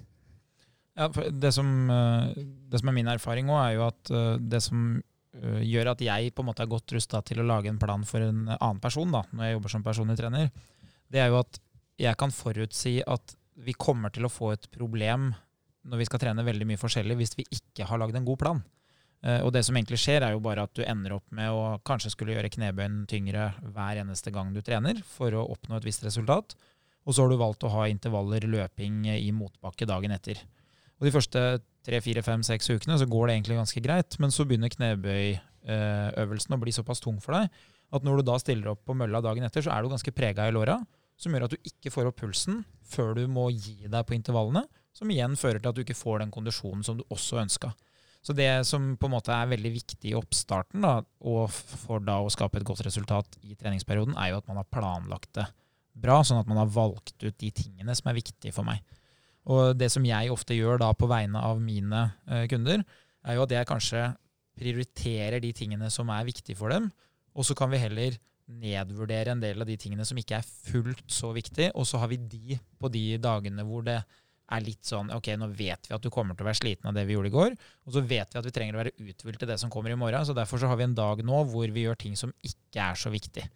[0.98, 4.64] Ja, det, som, eh, det som er min erfaring òg, er jo at eh, det
[4.64, 5.02] som
[5.34, 8.22] gjør at jeg på en måte er godt rusta til å lage en plan for
[8.22, 10.52] en annen person, da, når jeg jobber som personlig trener,
[11.10, 11.58] det er jo at
[11.98, 13.34] jeg kan forutsi at
[13.66, 15.32] vi kommer til å få et problem
[15.84, 18.62] når vi skal trene veldig mye forskjellig, hvis vi ikke har lagd en god plan.
[19.24, 21.80] Eh, Og det som egentlig skjer, er jo bare at du ender opp med å
[21.86, 26.04] kanskje skulle gjøre knebøyen tyngre hver eneste gang du trener, for å oppnå et visst
[26.04, 26.56] resultat.
[27.06, 30.40] Og så har du valgt å ha intervaller løping i motbakke dagen etter.
[31.00, 31.42] Og de første
[31.84, 36.56] tre, fire, fem, seks ukene så går det egentlig ganske greit, men så begynner knebøyøvelsen
[36.56, 37.50] å bli såpass tung for deg
[37.94, 40.48] at når du da stiller opp på mølla dagen etter, så er du ganske prega
[40.48, 40.80] i låra,
[41.20, 44.64] som gjør at du ikke får opp pulsen før du må gi deg på intervallene,
[44.94, 47.74] som igjen fører til at du ikke får den kondisjonen som du også ønska.
[48.24, 52.22] Så det som på en måte er veldig viktig i oppstarten, da, og for da
[52.24, 55.50] å skape et godt resultat i treningsperioden, er jo at man har planlagt det
[55.94, 58.80] bra, sånn at man har valgt ut de tingene som er viktige for meg.
[59.52, 62.86] Og det som jeg ofte gjør da på vegne av mine eh, kunder,
[63.28, 64.06] er jo at jeg kanskje
[64.56, 66.88] prioriterer de tingene som er viktige for dem,
[67.34, 68.16] og så kan vi heller
[68.48, 72.12] nedvurdere en del av de tingene som ikke er fullt så viktig, og så har
[72.12, 74.22] vi de på de dagene hvor det er
[74.64, 77.06] litt sånn Ok, nå vet vi at du kommer til å være sliten av det
[77.08, 79.50] vi gjorde i går, og så vet vi at vi trenger å være uthvilt til
[79.50, 81.86] det som kommer i morgen, så derfor så har vi en dag nå hvor vi
[81.88, 83.48] gjør ting som ikke er så viktig.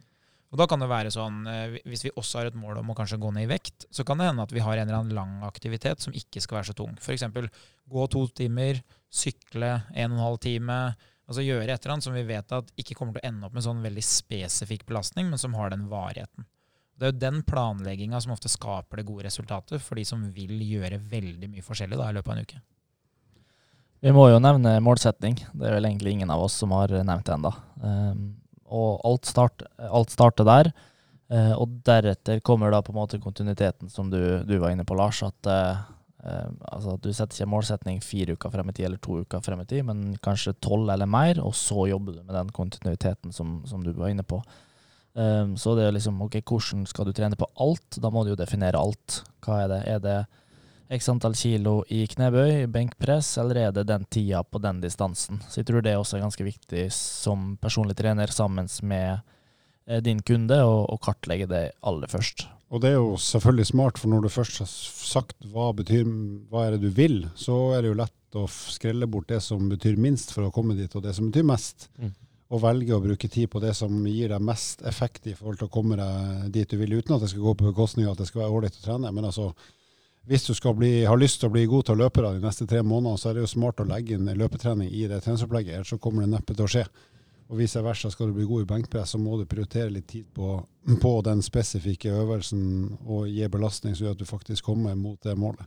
[0.48, 2.96] Og da kan det være sånn, eh, Hvis vi også har et mål om å
[2.96, 5.16] kanskje gå ned i vekt, så kan det hende at vi har en eller annen
[5.16, 6.96] lang aktivitet som ikke skal være så tung.
[6.98, 7.24] F.eks.
[7.90, 10.96] gå to timer, sykle en og en halv time.
[11.28, 13.54] Altså gjøre et eller annet som vi vet at ikke kommer til å ende opp
[13.58, 16.48] med sånn veldig spesifikk belastning, men som har den varigheten.
[16.98, 20.58] Det er jo den planlegginga som ofte skaper det gode resultatet for de som vil
[20.66, 22.62] gjøre veldig mye forskjellig da, i løpet av en uke.
[24.06, 25.38] Vi må jo nevne målsetting.
[25.54, 27.52] Det er vel egentlig ingen av oss som har nevnt det ennå.
[27.82, 28.24] Um,
[28.68, 30.72] og alt, start, alt starter der.
[31.34, 34.98] Uh, og deretter kommer da på en måte kontinuiteten som du, du var inne på,
[34.98, 35.24] Lars.
[35.26, 35.82] At uh,
[36.70, 39.70] altså, du setter ikke målsetning fire uker frem i tid eller to uker frem i
[39.70, 43.86] tid, men kanskje tolv eller mer, og så jobber du med den kontinuiteten som, som
[43.86, 44.42] du var inne på.
[45.18, 47.98] Um, så det er liksom OK, hvordan skal du trene på alt?
[47.98, 49.24] Da må du jo definere alt.
[49.42, 49.80] Hva er det?
[49.90, 50.18] Er det
[50.94, 55.42] x antall kilo i knebøy, benkpress, eller er det den tida på den distansen?
[55.50, 59.18] Så jeg tror det er også ganske viktig som personlig trener sammen med
[59.90, 62.46] eh, din kunde å kartlegge det aller først.
[62.70, 66.06] Og det er jo selvfølgelig smart, for når du først har sagt hva, betyr,
[66.52, 69.66] hva er det du vil, så er det jo lett å skrelle bort det som
[69.72, 71.88] betyr minst for å komme dit, og det som betyr mest.
[71.98, 72.14] Mm.
[72.48, 75.68] Og velge å bruke tid på det som gir deg mest effekt i forhold til
[75.68, 78.22] å komme deg dit du vil, uten at det skal gå på bekostning av at
[78.22, 79.12] det skal være ålreit å trene.
[79.12, 79.50] Men altså,
[80.28, 82.68] hvis du skal bli, har lyst til å bli god til å løpe de neste
[82.70, 85.92] tre månedene, så er det jo smart å legge inn løpetrening i det treningsopplegget, ellers
[85.96, 86.86] så kommer det neppe til å skje.
[87.48, 90.28] Og vice versa, skal du bli god i benkpress, så må du prioritere litt tid
[90.36, 90.58] på,
[91.02, 92.64] på den spesifikke øvelsen
[93.06, 95.64] og gi belastning som gjør at du faktisk kommer mot det målet.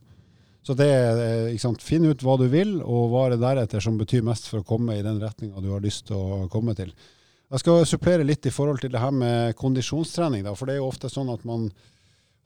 [0.66, 3.96] Så det er, sant, Finn ut hva du vil, og hva er det deretter som
[4.01, 6.92] betyr mest for å komme i den retninga du har lyst til å komme til.
[7.51, 10.44] Jeg skal supplere litt i forhold til det her med kondisjonstrening.
[10.46, 11.70] Da, for det er jo ofte sånn at man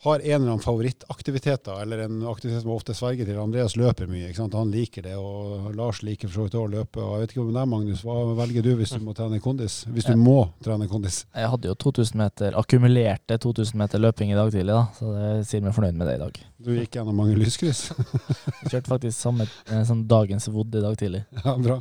[0.04, 3.38] har en eller annen favorittaktivitet, eller en aktivitet som ofte sverger til.
[3.40, 4.56] Andreas løper mye, ikke sant?
[4.58, 7.00] han liker det, og Lars liker for så vidt å løpe.
[7.00, 9.40] og Jeg vet ikke om det er Magnus, hva velger du hvis du må trene
[9.40, 9.78] kondis?
[9.88, 11.22] Hvis du må trene kondis?
[11.32, 15.32] Jeg hadde jo 2000 meter, akkumulerte 2000 meter løping i dag tidlig, da, så det
[15.48, 16.40] sier meg fornøyd med det i dag.
[16.64, 17.86] Du gikk gjennom mange lyskryss?
[18.62, 19.48] Jeg kjørte faktisk samme
[19.88, 21.24] som dagens vodd i dag tidlig.
[21.44, 21.80] Ja, bra.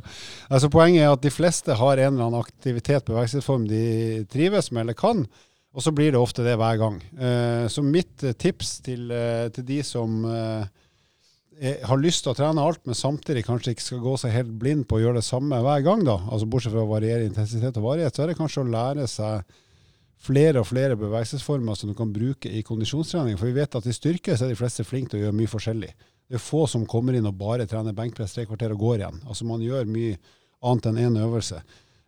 [0.52, 3.84] Altså Poenget er at de fleste har en eller annen aktivitet, bevegelsesform de
[4.32, 5.26] trives med eller kan.
[5.74, 7.00] Og så blir det ofte det hver gang.
[7.18, 10.22] Eh, så mitt eh, tips til, eh, til de som
[11.54, 14.88] har lyst til å trene alt, men samtidig kanskje ikke skal gå seg helt blind
[14.90, 17.86] på å gjøre det samme hver gang, da, altså bortsett fra å variere intensitet og
[17.86, 19.54] varighet, så er det kanskje å lære seg
[20.24, 23.38] flere og flere bevegelsesformer som du kan bruke i kondisjonstrening.
[23.38, 25.52] For vi vet at i styrke så er de fleste flinke til å gjøre mye
[25.52, 25.92] forskjellig.
[26.26, 29.22] Det er få som kommer inn og bare trener benkpress tre kvarter og går igjen.
[29.28, 30.18] Altså Man gjør mye
[30.64, 31.60] annet enn én øvelse.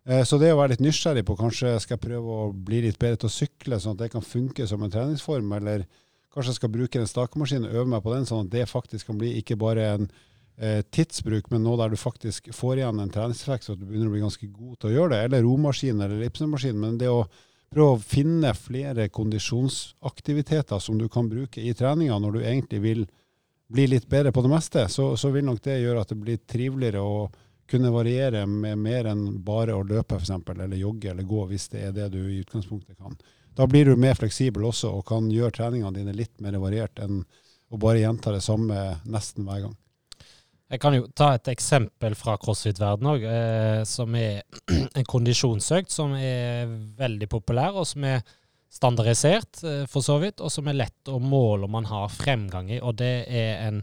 [0.06, 2.98] Eh, så det å være litt nysgjerrig på kanskje skal jeg prøve å bli litt
[3.02, 5.86] bedre til å sykle, sånn at det kan funke som en treningsform, eller
[6.34, 9.10] kanskje jeg skal bruke en stakemaskin og øve meg på den, sånn at det faktisk
[9.10, 10.06] kan bli ikke bare en
[10.60, 14.12] eh, tidsbruk, men noe der du faktisk får igjen en treningseffekt, så at du begynner
[14.12, 15.20] å bli ganske god til å gjøre det.
[15.26, 16.78] Eller romaskin eller ellipsemaskin.
[16.80, 17.24] Men det å
[17.72, 23.02] prøve å finne flere kondisjonsaktiviteter som du kan bruke i treninga når du egentlig vil
[23.66, 26.38] bli litt bedre på det meste, så, så vil nok det gjøre at det blir
[26.46, 27.02] triveligere.
[27.02, 27.34] og
[27.70, 31.88] kunne variere med mer enn bare å løpe f.eks., eller jogge eller gå, hvis det
[31.88, 33.16] er det du i utgangspunktet kan.
[33.56, 37.22] Da blir du mer fleksibel også, og kan gjøre treningene dine litt mer variert enn
[37.72, 38.78] å bare gjenta det samme
[39.10, 39.76] nesten hver gang.
[40.66, 44.42] Jeg kan jo ta et eksempel fra crossfit-verdenen òg, eh, som er
[44.98, 46.66] en kondisjonsøkt som er
[46.98, 48.24] veldig populær, og som er
[48.72, 52.72] standardisert, eh, for så vidt, og som er lett å måle om man har fremgang
[52.74, 52.80] i.
[52.82, 53.80] Og det er en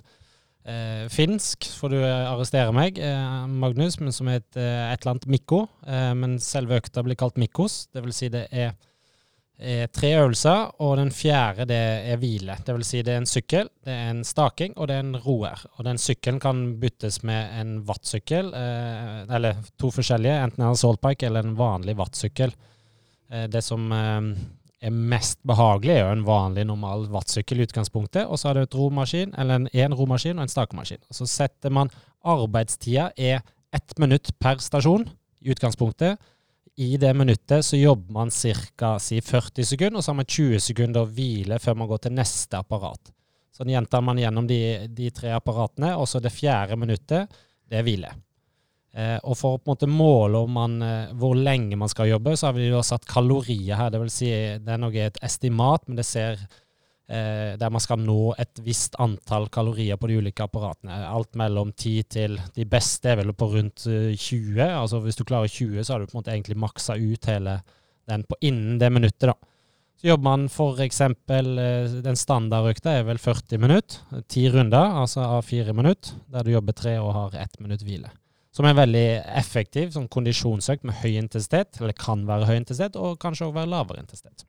[0.65, 5.15] eh, finsk, får du eh, arrestere meg, eh, Magnus, men som heter eh, et eller
[5.15, 5.65] annet Mikko.
[5.87, 7.87] Eh, men selve økta blir kalt Mikkos.
[7.93, 8.73] Det vil si det er,
[9.59, 11.81] er, tre øvelser, og den fjerde det
[12.13, 12.57] er hvile.
[12.65, 15.21] Det vil si det er en sykkel, det er en staking, og det er en
[15.25, 15.61] roer.
[15.77, 21.45] Og den sykkelen kan byttes med en wattsykkel, eller to forskjellige, enten en saltpike eller
[21.45, 22.55] en vanlig wattsykkel.
[23.49, 23.87] det som
[24.83, 28.27] er mest behagelig, er jo en vanlig, normal vattsykkel i utgangspunktet.
[28.27, 31.01] Og så har du et romaskin, eller en, en romaskin og en stakemaskin.
[31.13, 31.91] Så setter man
[32.23, 33.41] arbeidstida er
[33.73, 35.07] ett minutt per stasjon
[35.41, 36.19] i utgangspunktet.
[36.75, 38.95] I det minuttet så jobber man ca.
[38.99, 42.59] Si 40 sekunder, og så har man 20 sekunder hvile før man går til neste
[42.59, 43.13] apparat.
[43.53, 47.85] Sånn gjentar man gjennom de, de tre apparatene, og så det fjerde minuttet, det er
[47.85, 48.13] hvile.
[48.93, 52.35] Eh, og for å på en måte måle man, eh, hvor lenge man skal jobbe,
[52.37, 53.89] så har vi jo satt kalorier her.
[53.89, 54.29] Det vil si,
[54.61, 56.37] det er noe et estimat, men det ser
[57.09, 60.99] eh, der man skal nå et visst antall kalorier på de ulike apparatene.
[61.09, 64.61] Alt mellom 10 til De beste er vel på rundt eh, 20.
[64.61, 67.61] Altså hvis du klarer 20, så har du på en måte egentlig maksa ut hele
[68.09, 69.37] den på innen det minuttet, da.
[69.99, 71.01] Så jobber man f.eks.
[71.01, 74.21] Eh, den standardøkta er vel 40 minutter.
[74.27, 78.11] Ti runder, altså av fire minutter, der du jobber tre og har ett minutt hvile.
[78.53, 79.05] Som er veldig
[79.39, 83.71] effektiv som kondisjonsøkt med høy intensitet, eller kan være høy intensitet, og kanskje også være
[83.71, 84.45] lavere intensitet.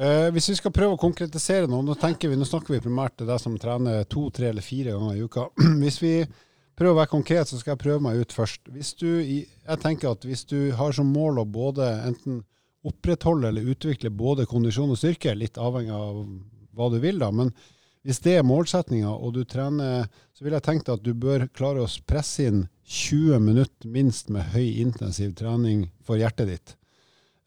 [0.00, 3.28] Eh, hvis vi skal prøve å konkretisere noe, nå, vi, nå snakker vi primært til
[3.28, 5.48] deg som trener to, tre eller fire ganger i uka.
[5.82, 6.14] Hvis vi
[6.78, 8.72] prøver å være konkret, så skal jeg prøve meg ut først.
[8.98, 12.40] Du, jeg tenker at hvis du har som mål å både enten
[12.88, 16.24] opprettholde eller utvikle både kondisjon og styrke, litt avhengig av
[16.72, 17.52] hva du vil, da, men
[18.02, 21.84] hvis det er målsettinga, og du trener, så vil jeg tenke at du bør klare
[21.84, 26.74] å presse inn 20 minutter minst med høy intensiv trening for hjertet ditt.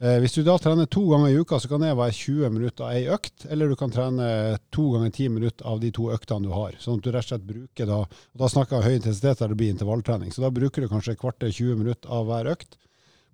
[0.03, 2.83] Eh, hvis du da trener to ganger i uka, så kan det være 20 minutter
[2.83, 4.27] av ei økt, eller du kan trene
[4.75, 6.75] to ganger 10 minutter av de to øktene du har.
[6.83, 9.51] Sånn at du rett og slett bruker da og Da snakker jeg høy intensitet der
[9.51, 10.31] det blir intervalltrening.
[10.35, 12.75] Så da bruker du kanskje kvarter 20 minutter av hver økt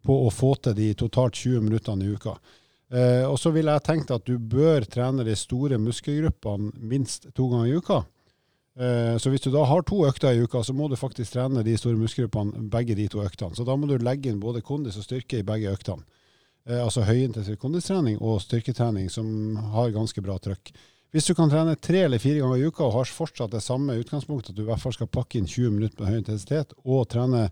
[0.06, 2.38] på å få til de totalt 20 minuttene i uka.
[2.91, 7.47] Eh, og så ville jeg tenkt at du bør trene de store muskelgruppene minst to
[7.51, 8.01] ganger i uka.
[8.75, 11.63] Eh, så hvis du da har to økter i uka, så må du faktisk trene
[11.63, 13.56] de store muskelgruppene begge de to øktene.
[13.56, 16.04] Så da må du legge inn både kondis og styrke i begge øktene.
[16.67, 20.73] Eh, altså høyintensiv kondistrening og styrketrening som har ganske bra trøkk.
[21.12, 23.97] Hvis du kan trene tre eller fire ganger i uka og har fortsatt det samme
[23.99, 27.10] utgangspunktet, at du i hvert fall skal pakke inn 20 minutter med høy intensitet og
[27.12, 27.49] trene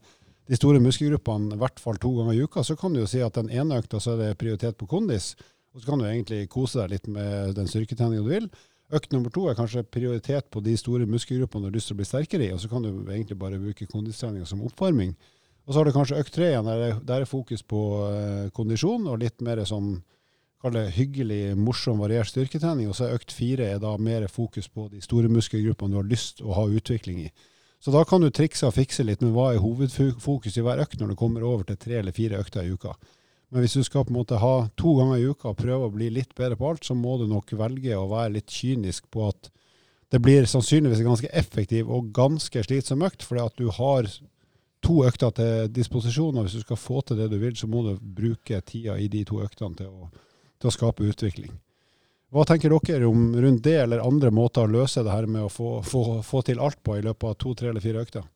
[0.50, 3.22] de store muskelgruppene i hvert fall to ganger i uka, så kan du jo si
[3.22, 5.36] at den ene økta så er det prioritet på kondis,
[5.76, 8.48] og så kan du egentlig kose deg litt med den styrketreninga du vil.
[8.98, 12.00] Økt nummer to er kanskje prioritet på de store muskelgruppene du har lyst til å
[12.00, 15.14] bli sterkere i, og så kan du egentlig bare bruke kondistreninga som oppvarming.
[15.68, 19.22] Og så har du kanskje økt tre igjen, der, er fokus på uh, kondisjon og
[19.22, 20.00] litt mer sånn
[20.60, 22.90] kall det hyggelig, morsom, variert styrketrening.
[22.90, 26.10] Og så er økt fire er da mer fokus på de store muskelgruppene du har
[26.10, 27.30] lyst til å ha utvikling i.
[27.80, 31.00] Så da kan du trikse og fikse litt, med hva er hovedfokus i hver økt
[31.00, 32.96] når du kommer over til tre eller fire økter i uka?
[33.50, 35.94] Men hvis du skal på en måte ha to ganger i uka og prøve å
[35.94, 39.30] bli litt bedre på alt, så må du nok velge å være litt kynisk på
[39.32, 39.50] at
[40.12, 44.10] det blir sannsynligvis ganske effektiv og ganske slitsom økt, fordi at du har
[44.86, 47.84] to økter til disposisjon, og hvis du skal få til det du vil, så må
[47.86, 50.10] du bruke tida i de to øktene til å,
[50.60, 51.54] til å skape utvikling.
[52.30, 55.50] Hva tenker dere om rundt det, eller andre måter å løse det her med å
[55.50, 58.28] få, få, få til alt på i løpet av to, tre eller fire økter?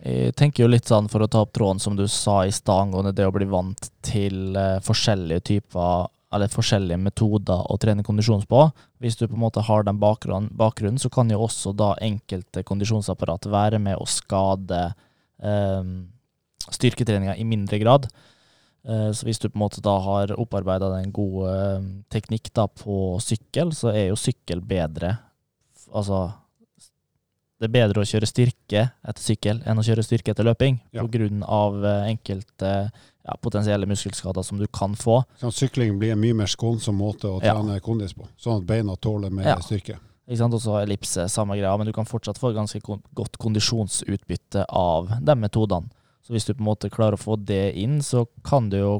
[0.00, 2.86] Jeg tenker jo litt sånn, for å ta opp tråden som du sa i stad
[2.86, 8.46] angående det å bli vant til uh, forskjellige typer eller forskjellige metoder å trene kondisjon
[8.48, 8.62] på.
[9.02, 12.62] Hvis du på en måte har den bakgrunnen, bakgrunnen så kan jo også da enkelte
[12.66, 14.84] kondisjonsapparat være med å skade
[15.42, 15.88] eh,
[16.70, 18.06] styrketreninga i mindre grad.
[18.88, 22.66] Eh, så hvis du på en måte da har opparbeida en god eh, teknikk da
[22.66, 25.18] på sykkel, så er jo sykkel bedre.
[25.92, 26.30] Altså
[27.60, 31.02] det er bedre å kjøre styrke etter sykkel enn å kjøre styrke etter løping, Ja.
[31.44, 35.18] av eh, enkelte ja, potensielle muskelskader som du kan få.
[35.42, 37.52] Sånn, sykling blir en mye mer skånsom måte å Ja.
[37.54, 39.56] trene kondis på, sånn at beina tåler mer Ja.
[39.60, 39.98] styrke.
[40.26, 40.54] Ikke sant?
[40.54, 42.80] Også ellipse, samme greia, men du kan fortsatt få ganske
[43.14, 45.90] godt kondisjonsutbytte av de metodene.
[46.30, 48.90] Så hvis du på en måte klarer å få det inn, så kan du jo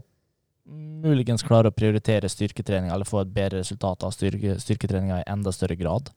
[0.67, 5.53] muligens klare å prioritere styrketrening, eller få et bedre resultat av styrke, styrketreninga i enda
[5.55, 6.11] større grad.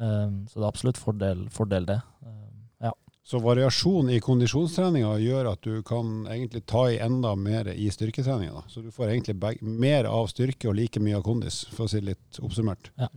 [0.00, 1.98] Um, så det er absolutt fordel, fordel det.
[2.24, 2.94] Um, ja.
[3.20, 8.56] Så variasjon i kondisjonstreninga gjør at du kan egentlig ta i enda mer i styrketreninga.
[8.56, 8.64] da.
[8.72, 11.92] Så du får egentlig beg- mer av styrke og like mye av kondis, for å
[11.92, 12.94] si det litt oppsummert.
[12.96, 13.12] Ja.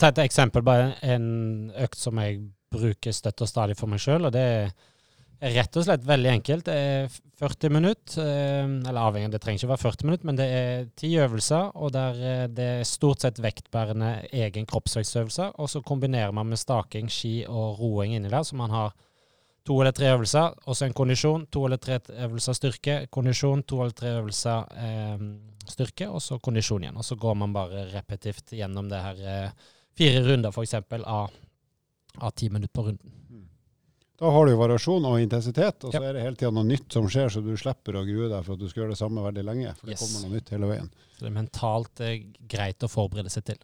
[0.00, 2.40] Ta et eksempel, bare en økt som jeg
[2.72, 4.24] bruker støtt og stadig for meg sjøl.
[4.24, 4.70] Og det er
[5.40, 6.64] rett og slett veldig enkelt.
[6.66, 10.46] Det er 40 minutter, eh, eller avhengig, det trenger ikke være 40 minutter, men det
[10.48, 15.52] er ti øvelser, og der eh, det er stort sett vektbærende egen kroppsvektsøvelser.
[15.60, 18.94] Og så kombinerer man med staking, ski og roing inni der, så man har
[19.66, 23.82] to eller tre øvelser, og så en kondisjon, to eller tre øvelser styrke, kondisjon, to
[23.82, 25.26] eller tre øvelser eh,
[25.68, 26.96] styrke, og så kondisjon igjen.
[26.96, 29.52] Og så går man bare repetitivt gjennom det her
[29.96, 30.74] fire runder, f.eks.
[31.04, 31.30] Av,
[32.22, 33.25] av ti minutter på runden.
[34.16, 36.08] Da har du variasjon og intensitet, og så Ja.
[36.08, 38.54] er det hele tida noe nytt som skjer, så du slipper å grue deg for
[38.54, 39.74] at du skal gjøre det samme veldig lenge.
[39.76, 40.00] For det Yes.
[40.00, 40.90] kommer noe nytt hele veien.
[41.16, 43.56] Så det er mentalt eh, greit å forberede seg til.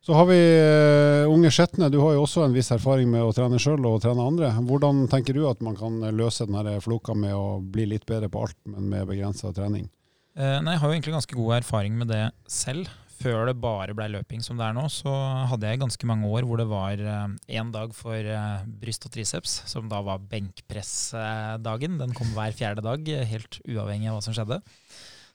[0.00, 1.90] Så har vi uh, unge Skjetne.
[1.90, 4.50] Du har jo også en viss erfaring med å trene sjøl og trene andre.
[4.64, 8.40] Hvordan tenker du at man kan løse denne floka med å bli litt bedre på
[8.46, 9.90] alt, men med begrensa trening?
[10.38, 12.88] Uh, nei, jeg har jo egentlig ganske god erfaring med det selv
[13.18, 15.12] før det bare ble løping som det er nå, så
[15.50, 19.60] hadde jeg ganske mange år hvor det var én dag for eh, bryst og triceps,
[19.70, 21.98] som da var benkpressdagen.
[22.00, 24.62] Den kom hver fjerde dag, helt uavhengig av hva som skjedde.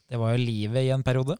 [0.09, 1.37] Det var jo livet i en periode.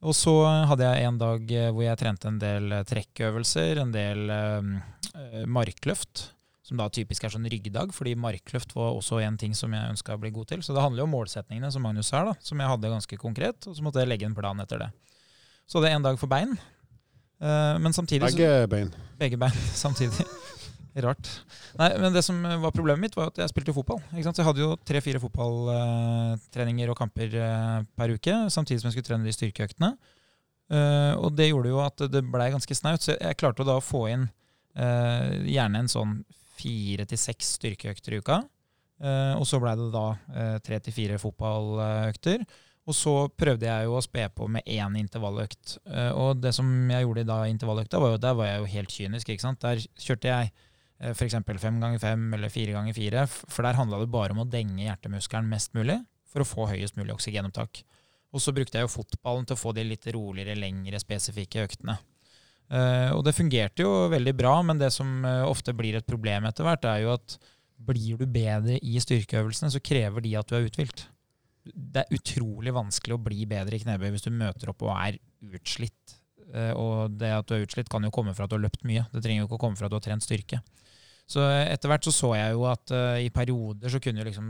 [0.00, 0.32] Og så
[0.70, 5.42] hadde jeg en dag eh, hvor jeg trente en del eh, trekkøvelser, en del eh,
[5.44, 6.30] markløft,
[6.64, 10.16] som da typisk er sånn ryggdag, fordi markløft var også en ting som jeg ønska
[10.16, 10.64] å bli god til.
[10.64, 13.68] Så det handler jo om målsetningene, som Magnus har, da, som jeg hadde ganske konkret,
[13.68, 14.90] og så måtte jeg legge en plan etter det.
[15.70, 16.56] Så hadde jeg en dag for bein.
[17.40, 18.90] Uh, men samtidig Begge bein.
[19.20, 19.54] Begge bein
[19.84, 20.26] samtidig.
[21.00, 21.28] Rart.
[21.78, 24.00] Nei, men det som var problemet mitt, var at jeg spilte fotball.
[24.10, 29.10] Så jeg hadde jo tre-fire fotballtreninger og kamper uh, per uke, samtidig som jeg skulle
[29.12, 29.92] trene de styrkeøktene.
[30.70, 33.84] Uh, og det gjorde jo at det blei ganske snaut, så jeg klarte da å
[33.84, 34.28] få inn
[34.70, 36.12] gjerne en sånn
[36.54, 38.36] fire til seks styrkeøkter i uka.
[39.34, 40.04] og så blei det da
[40.62, 42.44] tre til fire fotballøkter.
[42.88, 45.76] Og så prøvde jeg jo å spe på med én intervalløkt.
[45.84, 48.94] Uh, og det som jeg gjorde da intervalløkta, var jo der var jeg jo helt
[48.94, 49.30] kynisk.
[49.30, 49.60] ikke sant?
[49.62, 51.36] Der kjørte jeg uh, f.eks.
[51.60, 53.26] fem ganger fem eller fire ganger fire.
[53.28, 56.96] For der handla det bare om å denge hjertemuskelen mest mulig for å få høyest
[56.96, 57.82] mulig oksygenopptak.
[58.30, 61.98] Og så brukte jeg jo fotballen til å få de litt roligere, lengre, spesifikke øktene.
[62.70, 66.64] Uh, og det fungerte jo veldig bra, men det som ofte blir et problem etter
[66.66, 67.40] hvert, er jo at
[67.80, 71.08] blir du bedre i styrkeøvelsene, så krever de at du er uthvilt
[71.64, 75.18] det er utrolig vanskelig å bli bedre i knebøy hvis du møter opp og er
[75.56, 76.16] utslitt.
[76.54, 78.86] Eh, og det at du er utslitt, kan jo komme fra at du har løpt
[78.88, 79.06] mye.
[79.12, 80.62] Det trenger jo ikke å komme fra at du har trent styrke.
[81.30, 84.48] Så etter hvert så så jeg jo at uh, i perioder så kunne liksom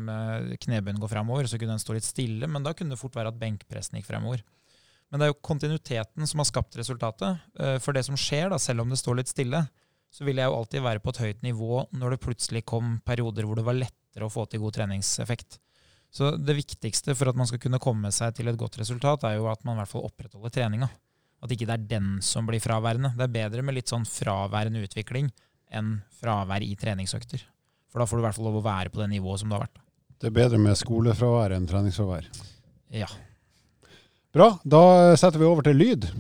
[0.63, 3.35] knebøyen gå fremover, så kunne den stå litt stille, men da kunne det fort være
[3.35, 4.41] at benkpressen gikk fremover.
[5.13, 7.43] Men det er jo kontinuiteten som har skapt resultatet.
[7.83, 9.61] For det som skjer, da, selv om det står litt stille,
[10.11, 13.47] så vil jeg jo alltid være på et høyt nivå når det plutselig kom perioder
[13.47, 15.59] hvor det var lettere å få til god treningseffekt.
[16.11, 19.39] Så det viktigste for at man skal kunne komme seg til et godt resultat, er
[19.39, 20.91] jo at man i hvert fall opprettholder treninga.
[21.41, 23.15] At ikke det er den som blir fraværende.
[23.17, 25.31] Det er bedre med litt sånn fraværende utvikling
[25.71, 27.47] enn fravær i treningsøkter.
[27.91, 29.57] For da får du i hvert fall lov å være på det nivået som du
[29.57, 29.81] har vært.
[30.21, 32.27] Det er bedre med skolefravær enn treningsfravær.
[32.93, 33.09] Ja.
[34.35, 34.53] Bra.
[34.63, 34.83] Da
[35.19, 36.11] setter vi over til lyd.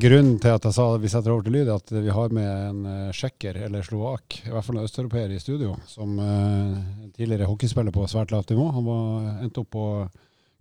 [0.00, 2.48] Grunnen til at jeg sa vi setter over til lyd, er at vi har med
[2.48, 6.78] en tsjekker, eller slovak, i hvert fall en østeuropeer i studio, som uh,
[7.16, 8.70] tidligere hockeyspiller på svært lavt nivå.
[8.76, 9.86] Han var, endte opp på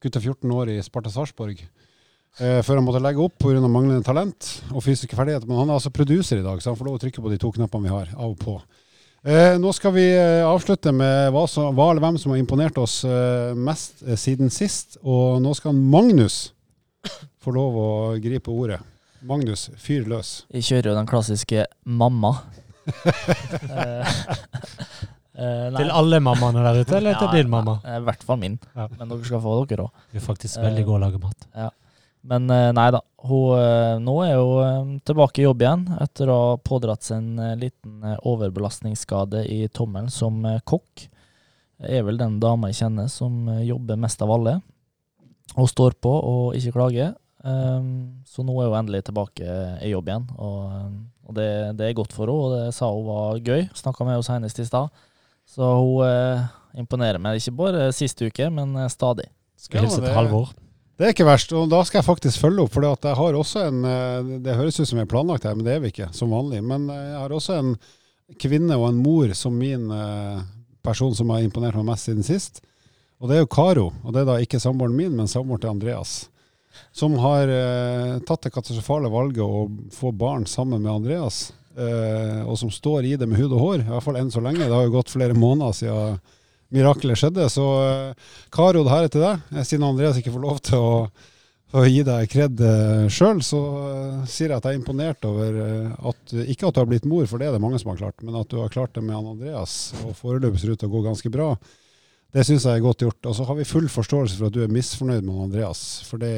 [0.03, 1.63] gutta 14 år i Sparta Sarpsborg.
[2.39, 3.62] Uh, før han måtte legge opp pga.
[3.63, 5.47] manglende talent og fysiske ferdigheter.
[5.49, 7.41] Men han er altså produser i dag, så han får lov å trykke på de
[7.41, 8.59] to knappene vi har, av og på.
[9.23, 10.07] Eh, nå skal vi
[10.43, 13.05] avslutte med hva, som, hva, eller hvem som har imponert oss
[13.55, 14.97] mest siden sist.
[14.99, 16.49] Og nå skal Magnus
[17.43, 17.91] få lov å
[18.23, 18.81] gripe ordet.
[19.23, 20.43] Magnus, fyr løs.
[20.51, 22.33] Jeg kjører jo den klassiske mamma.
[25.39, 27.77] uh, til alle mammaene der ute, eller ja, til din mamma?
[27.88, 28.57] I hvert fall min.
[28.75, 28.89] Ja.
[28.97, 30.03] Men dere skal få dere òg.
[30.12, 31.47] Du er faktisk veldig god å lage mat.
[31.55, 31.69] Ja.
[32.23, 33.01] Men nei da.
[33.27, 38.03] Hun, nå er hun tilbake i jobb igjen etter å ha pådratt seg en liten
[38.27, 41.07] overbelastningsskade i tommelen som kokk.
[41.83, 44.62] Er vel den dama jeg kjenner som jobber mest av alle.
[45.55, 47.12] Hun står på og ikke klager.
[47.43, 50.93] Um, så nå er hun endelig tilbake i jobb igjen, og,
[51.27, 52.39] og det, det, er godt for henne.
[52.39, 53.65] Og det sa hun var gøy.
[53.75, 54.91] Snakka med henne senest i stad.
[55.49, 56.43] Så hun eh,
[56.79, 59.27] imponerer meg, ikke bare sist uke, men eh, stadig.
[59.60, 60.53] Skal hilse til Halvor.
[60.97, 62.73] Det er ikke verst, og da skal jeg faktisk følge opp.
[62.75, 65.67] For jeg har også en eh, Det høres ut som vi er planlagt her, men
[65.67, 66.63] det er vi ikke, som vanlig.
[66.65, 67.73] Men eh, jeg har også en
[68.39, 69.89] kvinne og en mor som min
[70.84, 72.63] person som har imponert meg mest siden sist.
[73.19, 73.89] Og det er jo Karo.
[74.03, 76.13] Og det er da ikke samboeren min, men samboeren til Andreas
[76.91, 82.57] som har eh, tatt det katastrofale valget å få barn sammen med Andreas, eh, og
[82.62, 84.65] som står i det med hud og hår, i hvert fall enn så lenge.
[84.65, 86.23] Det har jo gått flere måneder siden
[86.73, 87.49] miraklet skjedde.
[87.51, 89.45] Så eh, Karo, det her er til deg.
[89.53, 90.97] Eh, siden Andreas ikke får lov til å,
[91.73, 95.62] å gi deg kred eh, sjøl, så uh, sier jeg at jeg er imponert over
[96.12, 98.19] at ikke at du har blitt mor, for det er det mange som har klart,
[98.25, 101.05] men at du har klart det med Andreas, og foreløpig ser ut til å gå
[101.07, 101.53] ganske bra.
[102.34, 103.30] Det syns jeg er godt gjort.
[103.30, 105.84] Og så har vi full forståelse for at du er misfornøyd med Andreas.
[106.08, 106.34] For det,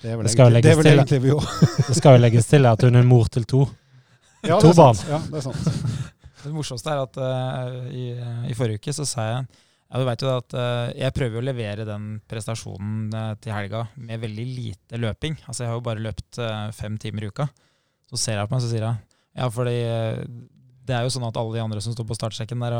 [0.00, 1.44] det er vel, det egentlig, det er vel egentlig vi òg.
[1.88, 3.66] det skal jo legges til at hun er mor til to.
[4.46, 4.98] Ja, to barn.
[5.10, 5.68] Ja, det er sant.
[6.46, 8.04] Det morsomste er at uh, i,
[8.46, 11.42] i, forrige uke så sa jeg ja, du vet jo at uh, Jeg prøver å
[11.42, 15.34] levere den prestasjonen uh, til helga med veldig lite løping.
[15.48, 16.38] Altså Jeg har jo bare løpt
[16.76, 17.48] fem timer i uka.
[18.12, 19.02] Så ser jeg på meg så sier jeg,
[19.34, 19.74] ja, fordi
[20.86, 22.76] det er jo sånn at alle de andre som står på startsekken der,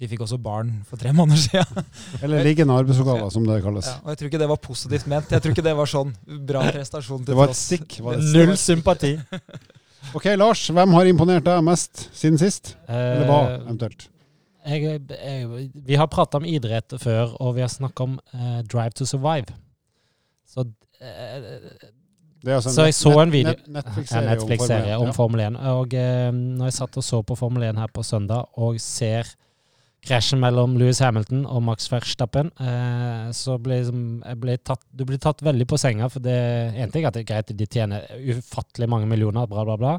[0.00, 1.90] de fikk også barn for tre måneder siden.
[2.20, 3.90] Eller liggende arbeidsoppgaver, som det kalles.
[3.90, 5.34] Ja, og Jeg tror ikke det var positivt ment.
[5.34, 6.16] Jeg tror ikke det var sånn
[6.48, 8.00] bra prestasjon til Det var et stikk.
[8.34, 9.14] Null sympati.
[10.16, 10.66] ok, Lars.
[10.74, 12.74] Hvem har imponert deg mest siden sist?
[12.88, 14.08] Eller hva, eventuelt?
[14.64, 18.96] jeg, jeg, vi har prata om idrett før, og vi har snakka om uh, Drive
[18.98, 19.52] to Survive.
[20.48, 20.64] Så
[21.00, 21.44] eh,
[22.46, 25.12] Er altså Så jeg så en video- net- en Netflix-serie Netflix-serie om ja.
[25.16, 25.56] Formel 1.
[25.74, 29.24] Og eh, når jeg satt og så på Formel 1 her på søndag, og ser
[30.04, 35.16] krasjen mellom Louis Hamilton og Max Verstappen, eh, så ble liksom, ble tatt, du blir
[35.18, 36.10] tatt veldig på senga.
[36.12, 36.36] For det
[36.76, 39.98] en ting er at det er greit, de tjener ufattelig mange millioner, bla, bla, bla.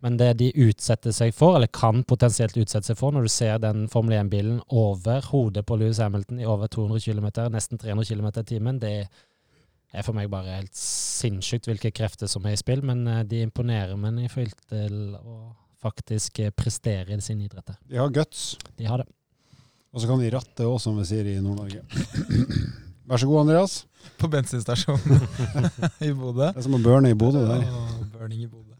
[0.00, 3.56] Men det de utsetter seg for, eller kan potensielt utsette seg for, når du ser
[3.58, 8.28] den Formel 1-bilen over hodet på Louis Hamilton i over 200 km, nesten 300 km
[8.28, 9.08] i timen, det er
[10.04, 12.82] for meg bare helt sinnssykt hvilke krefter som er i spill.
[12.86, 15.38] Men eh, de imponerer meg i forhold til å
[15.82, 17.76] faktisk eh, prestere i sin idrett.
[17.88, 19.08] De har guts, De har det.
[19.92, 21.84] og så kan de ratte òg, som vi sier i Nord-Norge.
[23.08, 23.78] Vær så god, Andreas.
[24.20, 25.22] På bensinstasjonen
[26.04, 26.50] i Bodø.
[26.52, 27.64] Det er som å burne i Bodø der.
[28.12, 28.76] Burning i Bodø.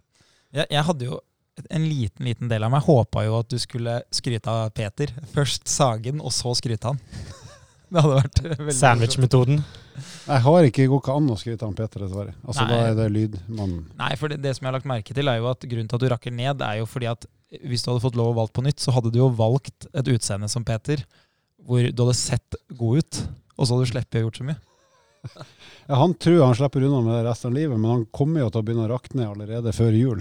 [0.52, 1.18] Jeg, jeg hadde jo
[1.74, 5.10] en liten liten del av meg håpa jo at du skulle skryte av Peter.
[5.32, 7.00] Først Sagen, og så skryte han.
[7.92, 8.74] Det hadde vært veldig.
[8.76, 9.62] Sandwich-metoden.
[10.28, 12.34] Jeg har ikke går ikke an å skryte av Peter, dessverre.
[12.44, 12.70] Altså, Nei.
[12.70, 13.80] da er det lydmannen.
[13.98, 15.98] Nei, for det, det som jeg har lagt merke til, er jo at grunnen til
[15.98, 17.26] at du rakker ned, er jo fordi at
[17.64, 20.10] hvis du hadde fått lov å valgt på nytt, så hadde du jo valgt et
[20.12, 21.00] utseende som Peter,
[21.64, 23.20] hvor du hadde sett god ut,
[23.56, 24.60] og så hadde du sluppet å gjort så mye.
[25.88, 28.50] Ja, han tror han slipper unna med det resten av livet, men han kommer jo
[28.52, 30.20] til å begynne å rakne allerede før jul.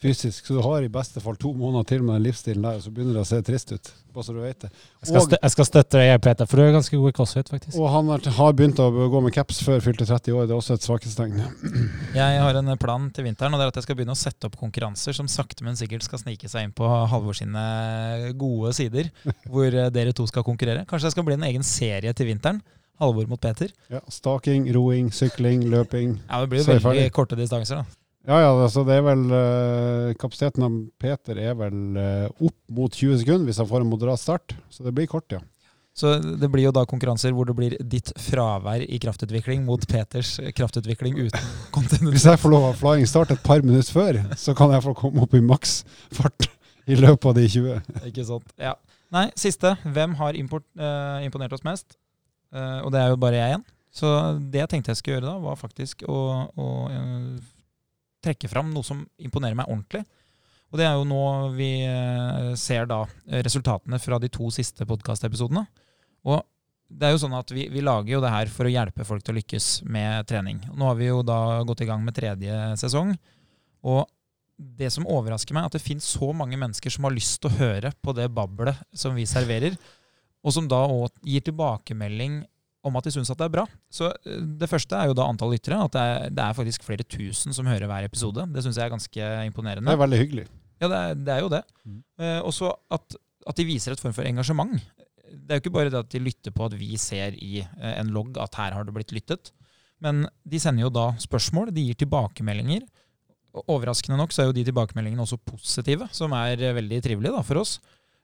[0.00, 0.46] Fysisk.
[0.46, 2.90] Så du har i beste fall to måneder til med den livsstilen der, og så
[2.94, 3.90] begynner det å se trist ut.
[4.12, 4.70] Bare så du vet det.
[5.00, 7.12] Jeg skal, Og, stø jeg skal støtte deg, Peter, for du er ganske god i
[7.16, 7.78] crossfit, faktisk.
[7.78, 10.46] og han har- har begynt å gå med caps før fylte 30 år.
[10.46, 11.38] Det er også et svakhetstegn.
[12.14, 14.44] Jeg har en plan til vinteren, og det er at jeg skal begynne å sette
[14.46, 19.08] opp konkurranser som sakte, men sikkert skal snike seg inn på Halvor sine gode sider,
[19.50, 20.84] hvor eh, dere to skal konkurrere.
[20.86, 22.60] Kanskje det skal bli en egen serie til vinteren.
[23.00, 23.70] Halvor mot Peter.
[23.90, 26.18] Ja, staking, roing, sykling, løping.
[26.28, 27.84] Ja, Det blir jo veldig korte distanser, da.
[28.22, 32.94] Ja, ja, altså det er vel uh, Kapasiteten av Peter er vel uh, opp mot
[32.94, 34.54] 20 sekunder hvis han får en moderat start.
[34.70, 35.40] Så det blir kort, ja.
[35.92, 40.38] Så det blir jo da konkurranser hvor det blir ditt fravær i kraftutvikling mot Peters
[40.56, 44.72] kraftutvikling uten Hvis jeg får lov av flying start et par minutter før, så kan
[44.72, 46.48] jeg få komme opp i maksfart
[46.88, 48.00] i løpet av de 20.
[48.08, 48.56] Ikke sant?
[48.56, 48.72] Ja.
[49.12, 49.74] Nei, siste.
[49.84, 51.98] Hvem har import, uh, imponert oss mest?
[52.54, 53.66] Uh, og det er jo bare jeg igjen.
[53.92, 54.08] Så
[54.48, 56.18] det jeg tenkte jeg skulle gjøre da, var faktisk å,
[56.56, 57.34] å eh,
[58.22, 60.04] trekke fram noe som imponerer meg ordentlig.
[60.72, 61.24] Og det er jo nå
[61.56, 63.02] vi eh, ser da
[63.44, 65.66] resultatene fra de to siste podkastepisodene.
[66.24, 66.40] Og
[66.92, 69.24] det er jo sånn at vi, vi lager jo det her for å hjelpe folk
[69.24, 70.60] til å lykkes med trening.
[70.72, 73.14] Nå har vi jo da gått i gang med tredje sesong.
[73.88, 74.04] Og
[74.56, 77.50] det som overrasker meg, er at det finnes så mange mennesker som har lyst til
[77.50, 79.76] å høre på det bablet som vi serverer,
[80.42, 82.42] og som da òg gir tilbakemelding
[82.82, 83.66] om at de syns at det er bra.
[83.92, 85.78] Så eh, det første er jo da antall lyttere.
[85.86, 88.46] At det er, det er faktisk flere tusen som hører hver episode.
[88.52, 89.88] Det syns jeg er ganske imponerende.
[89.88, 90.48] Det er veldig hyggelig.
[90.82, 91.62] Ja, det er, det er jo det.
[91.86, 92.00] Mm.
[92.18, 94.74] Eh, og så at, at de viser et form for engasjement.
[95.32, 97.94] Det er jo ikke bare det at de lytter på at vi ser i eh,
[97.94, 99.52] en logg at her har det blitt lyttet.
[100.02, 102.84] Men de sender jo da spørsmål, de gir tilbakemeldinger.
[103.62, 107.44] Overraskende nok så er jo de tilbakemeldingene også positive, som er eh, veldig trivelig da,
[107.46, 107.76] for oss.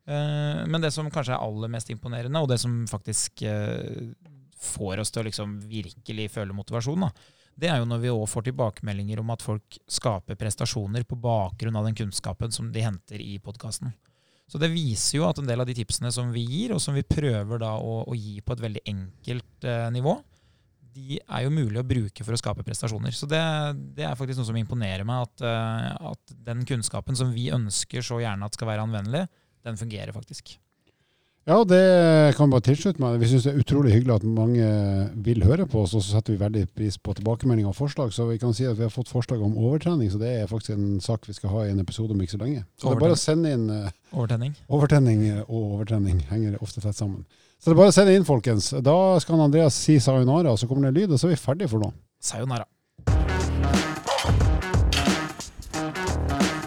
[0.08, 3.46] Eh, men det som kanskje er aller mest imponerende, og det som faktisk
[4.60, 7.12] får oss til å liksom virkelig føle motivasjon, da,
[7.58, 11.78] det er jo når vi òg får tilbakemeldinger om at folk skaper prestasjoner på bakgrunn
[11.78, 13.90] av den kunnskapen som de henter i podkasten.
[14.48, 16.94] Så det viser jo at en del av de tipsene som vi gir, og som
[16.96, 20.14] vi prøver da å, å gi på et veldig enkelt eh, nivå,
[20.98, 23.12] de er jo mulig å bruke for å skape prestasjoner.
[23.14, 23.42] Så det,
[23.98, 28.06] det er faktisk noe som imponerer meg, at, eh, at den kunnskapen som vi ønsker
[28.06, 29.26] så gjerne at skal være anvendelig,
[29.66, 30.56] den fungerer faktisk.
[31.48, 33.14] Ja, det kan vi bare tilslutte meg.
[33.22, 34.66] Vi syns det er utrolig hyggelig at mange
[35.24, 38.12] vil høre på oss, og så setter vi veldig pris på tilbakemeldinger og forslag.
[38.12, 40.74] Så vi kan si at vi har fått forslag om overtrening, så det er faktisk
[40.76, 42.66] en sak vi skal ha i en episode om ikke så lenge.
[42.76, 44.52] Så det er bare å sende inn eh, Overtenning.
[44.68, 47.24] overtenning og overtrening henger ofte tett sammen.
[47.56, 48.68] Så det er bare å sende inn, folkens.
[48.84, 51.80] Da skal Andreas si sayonara, så kommer det lyd, og så er vi ferdige for
[51.80, 51.94] nå.
[52.20, 52.68] Sayonara.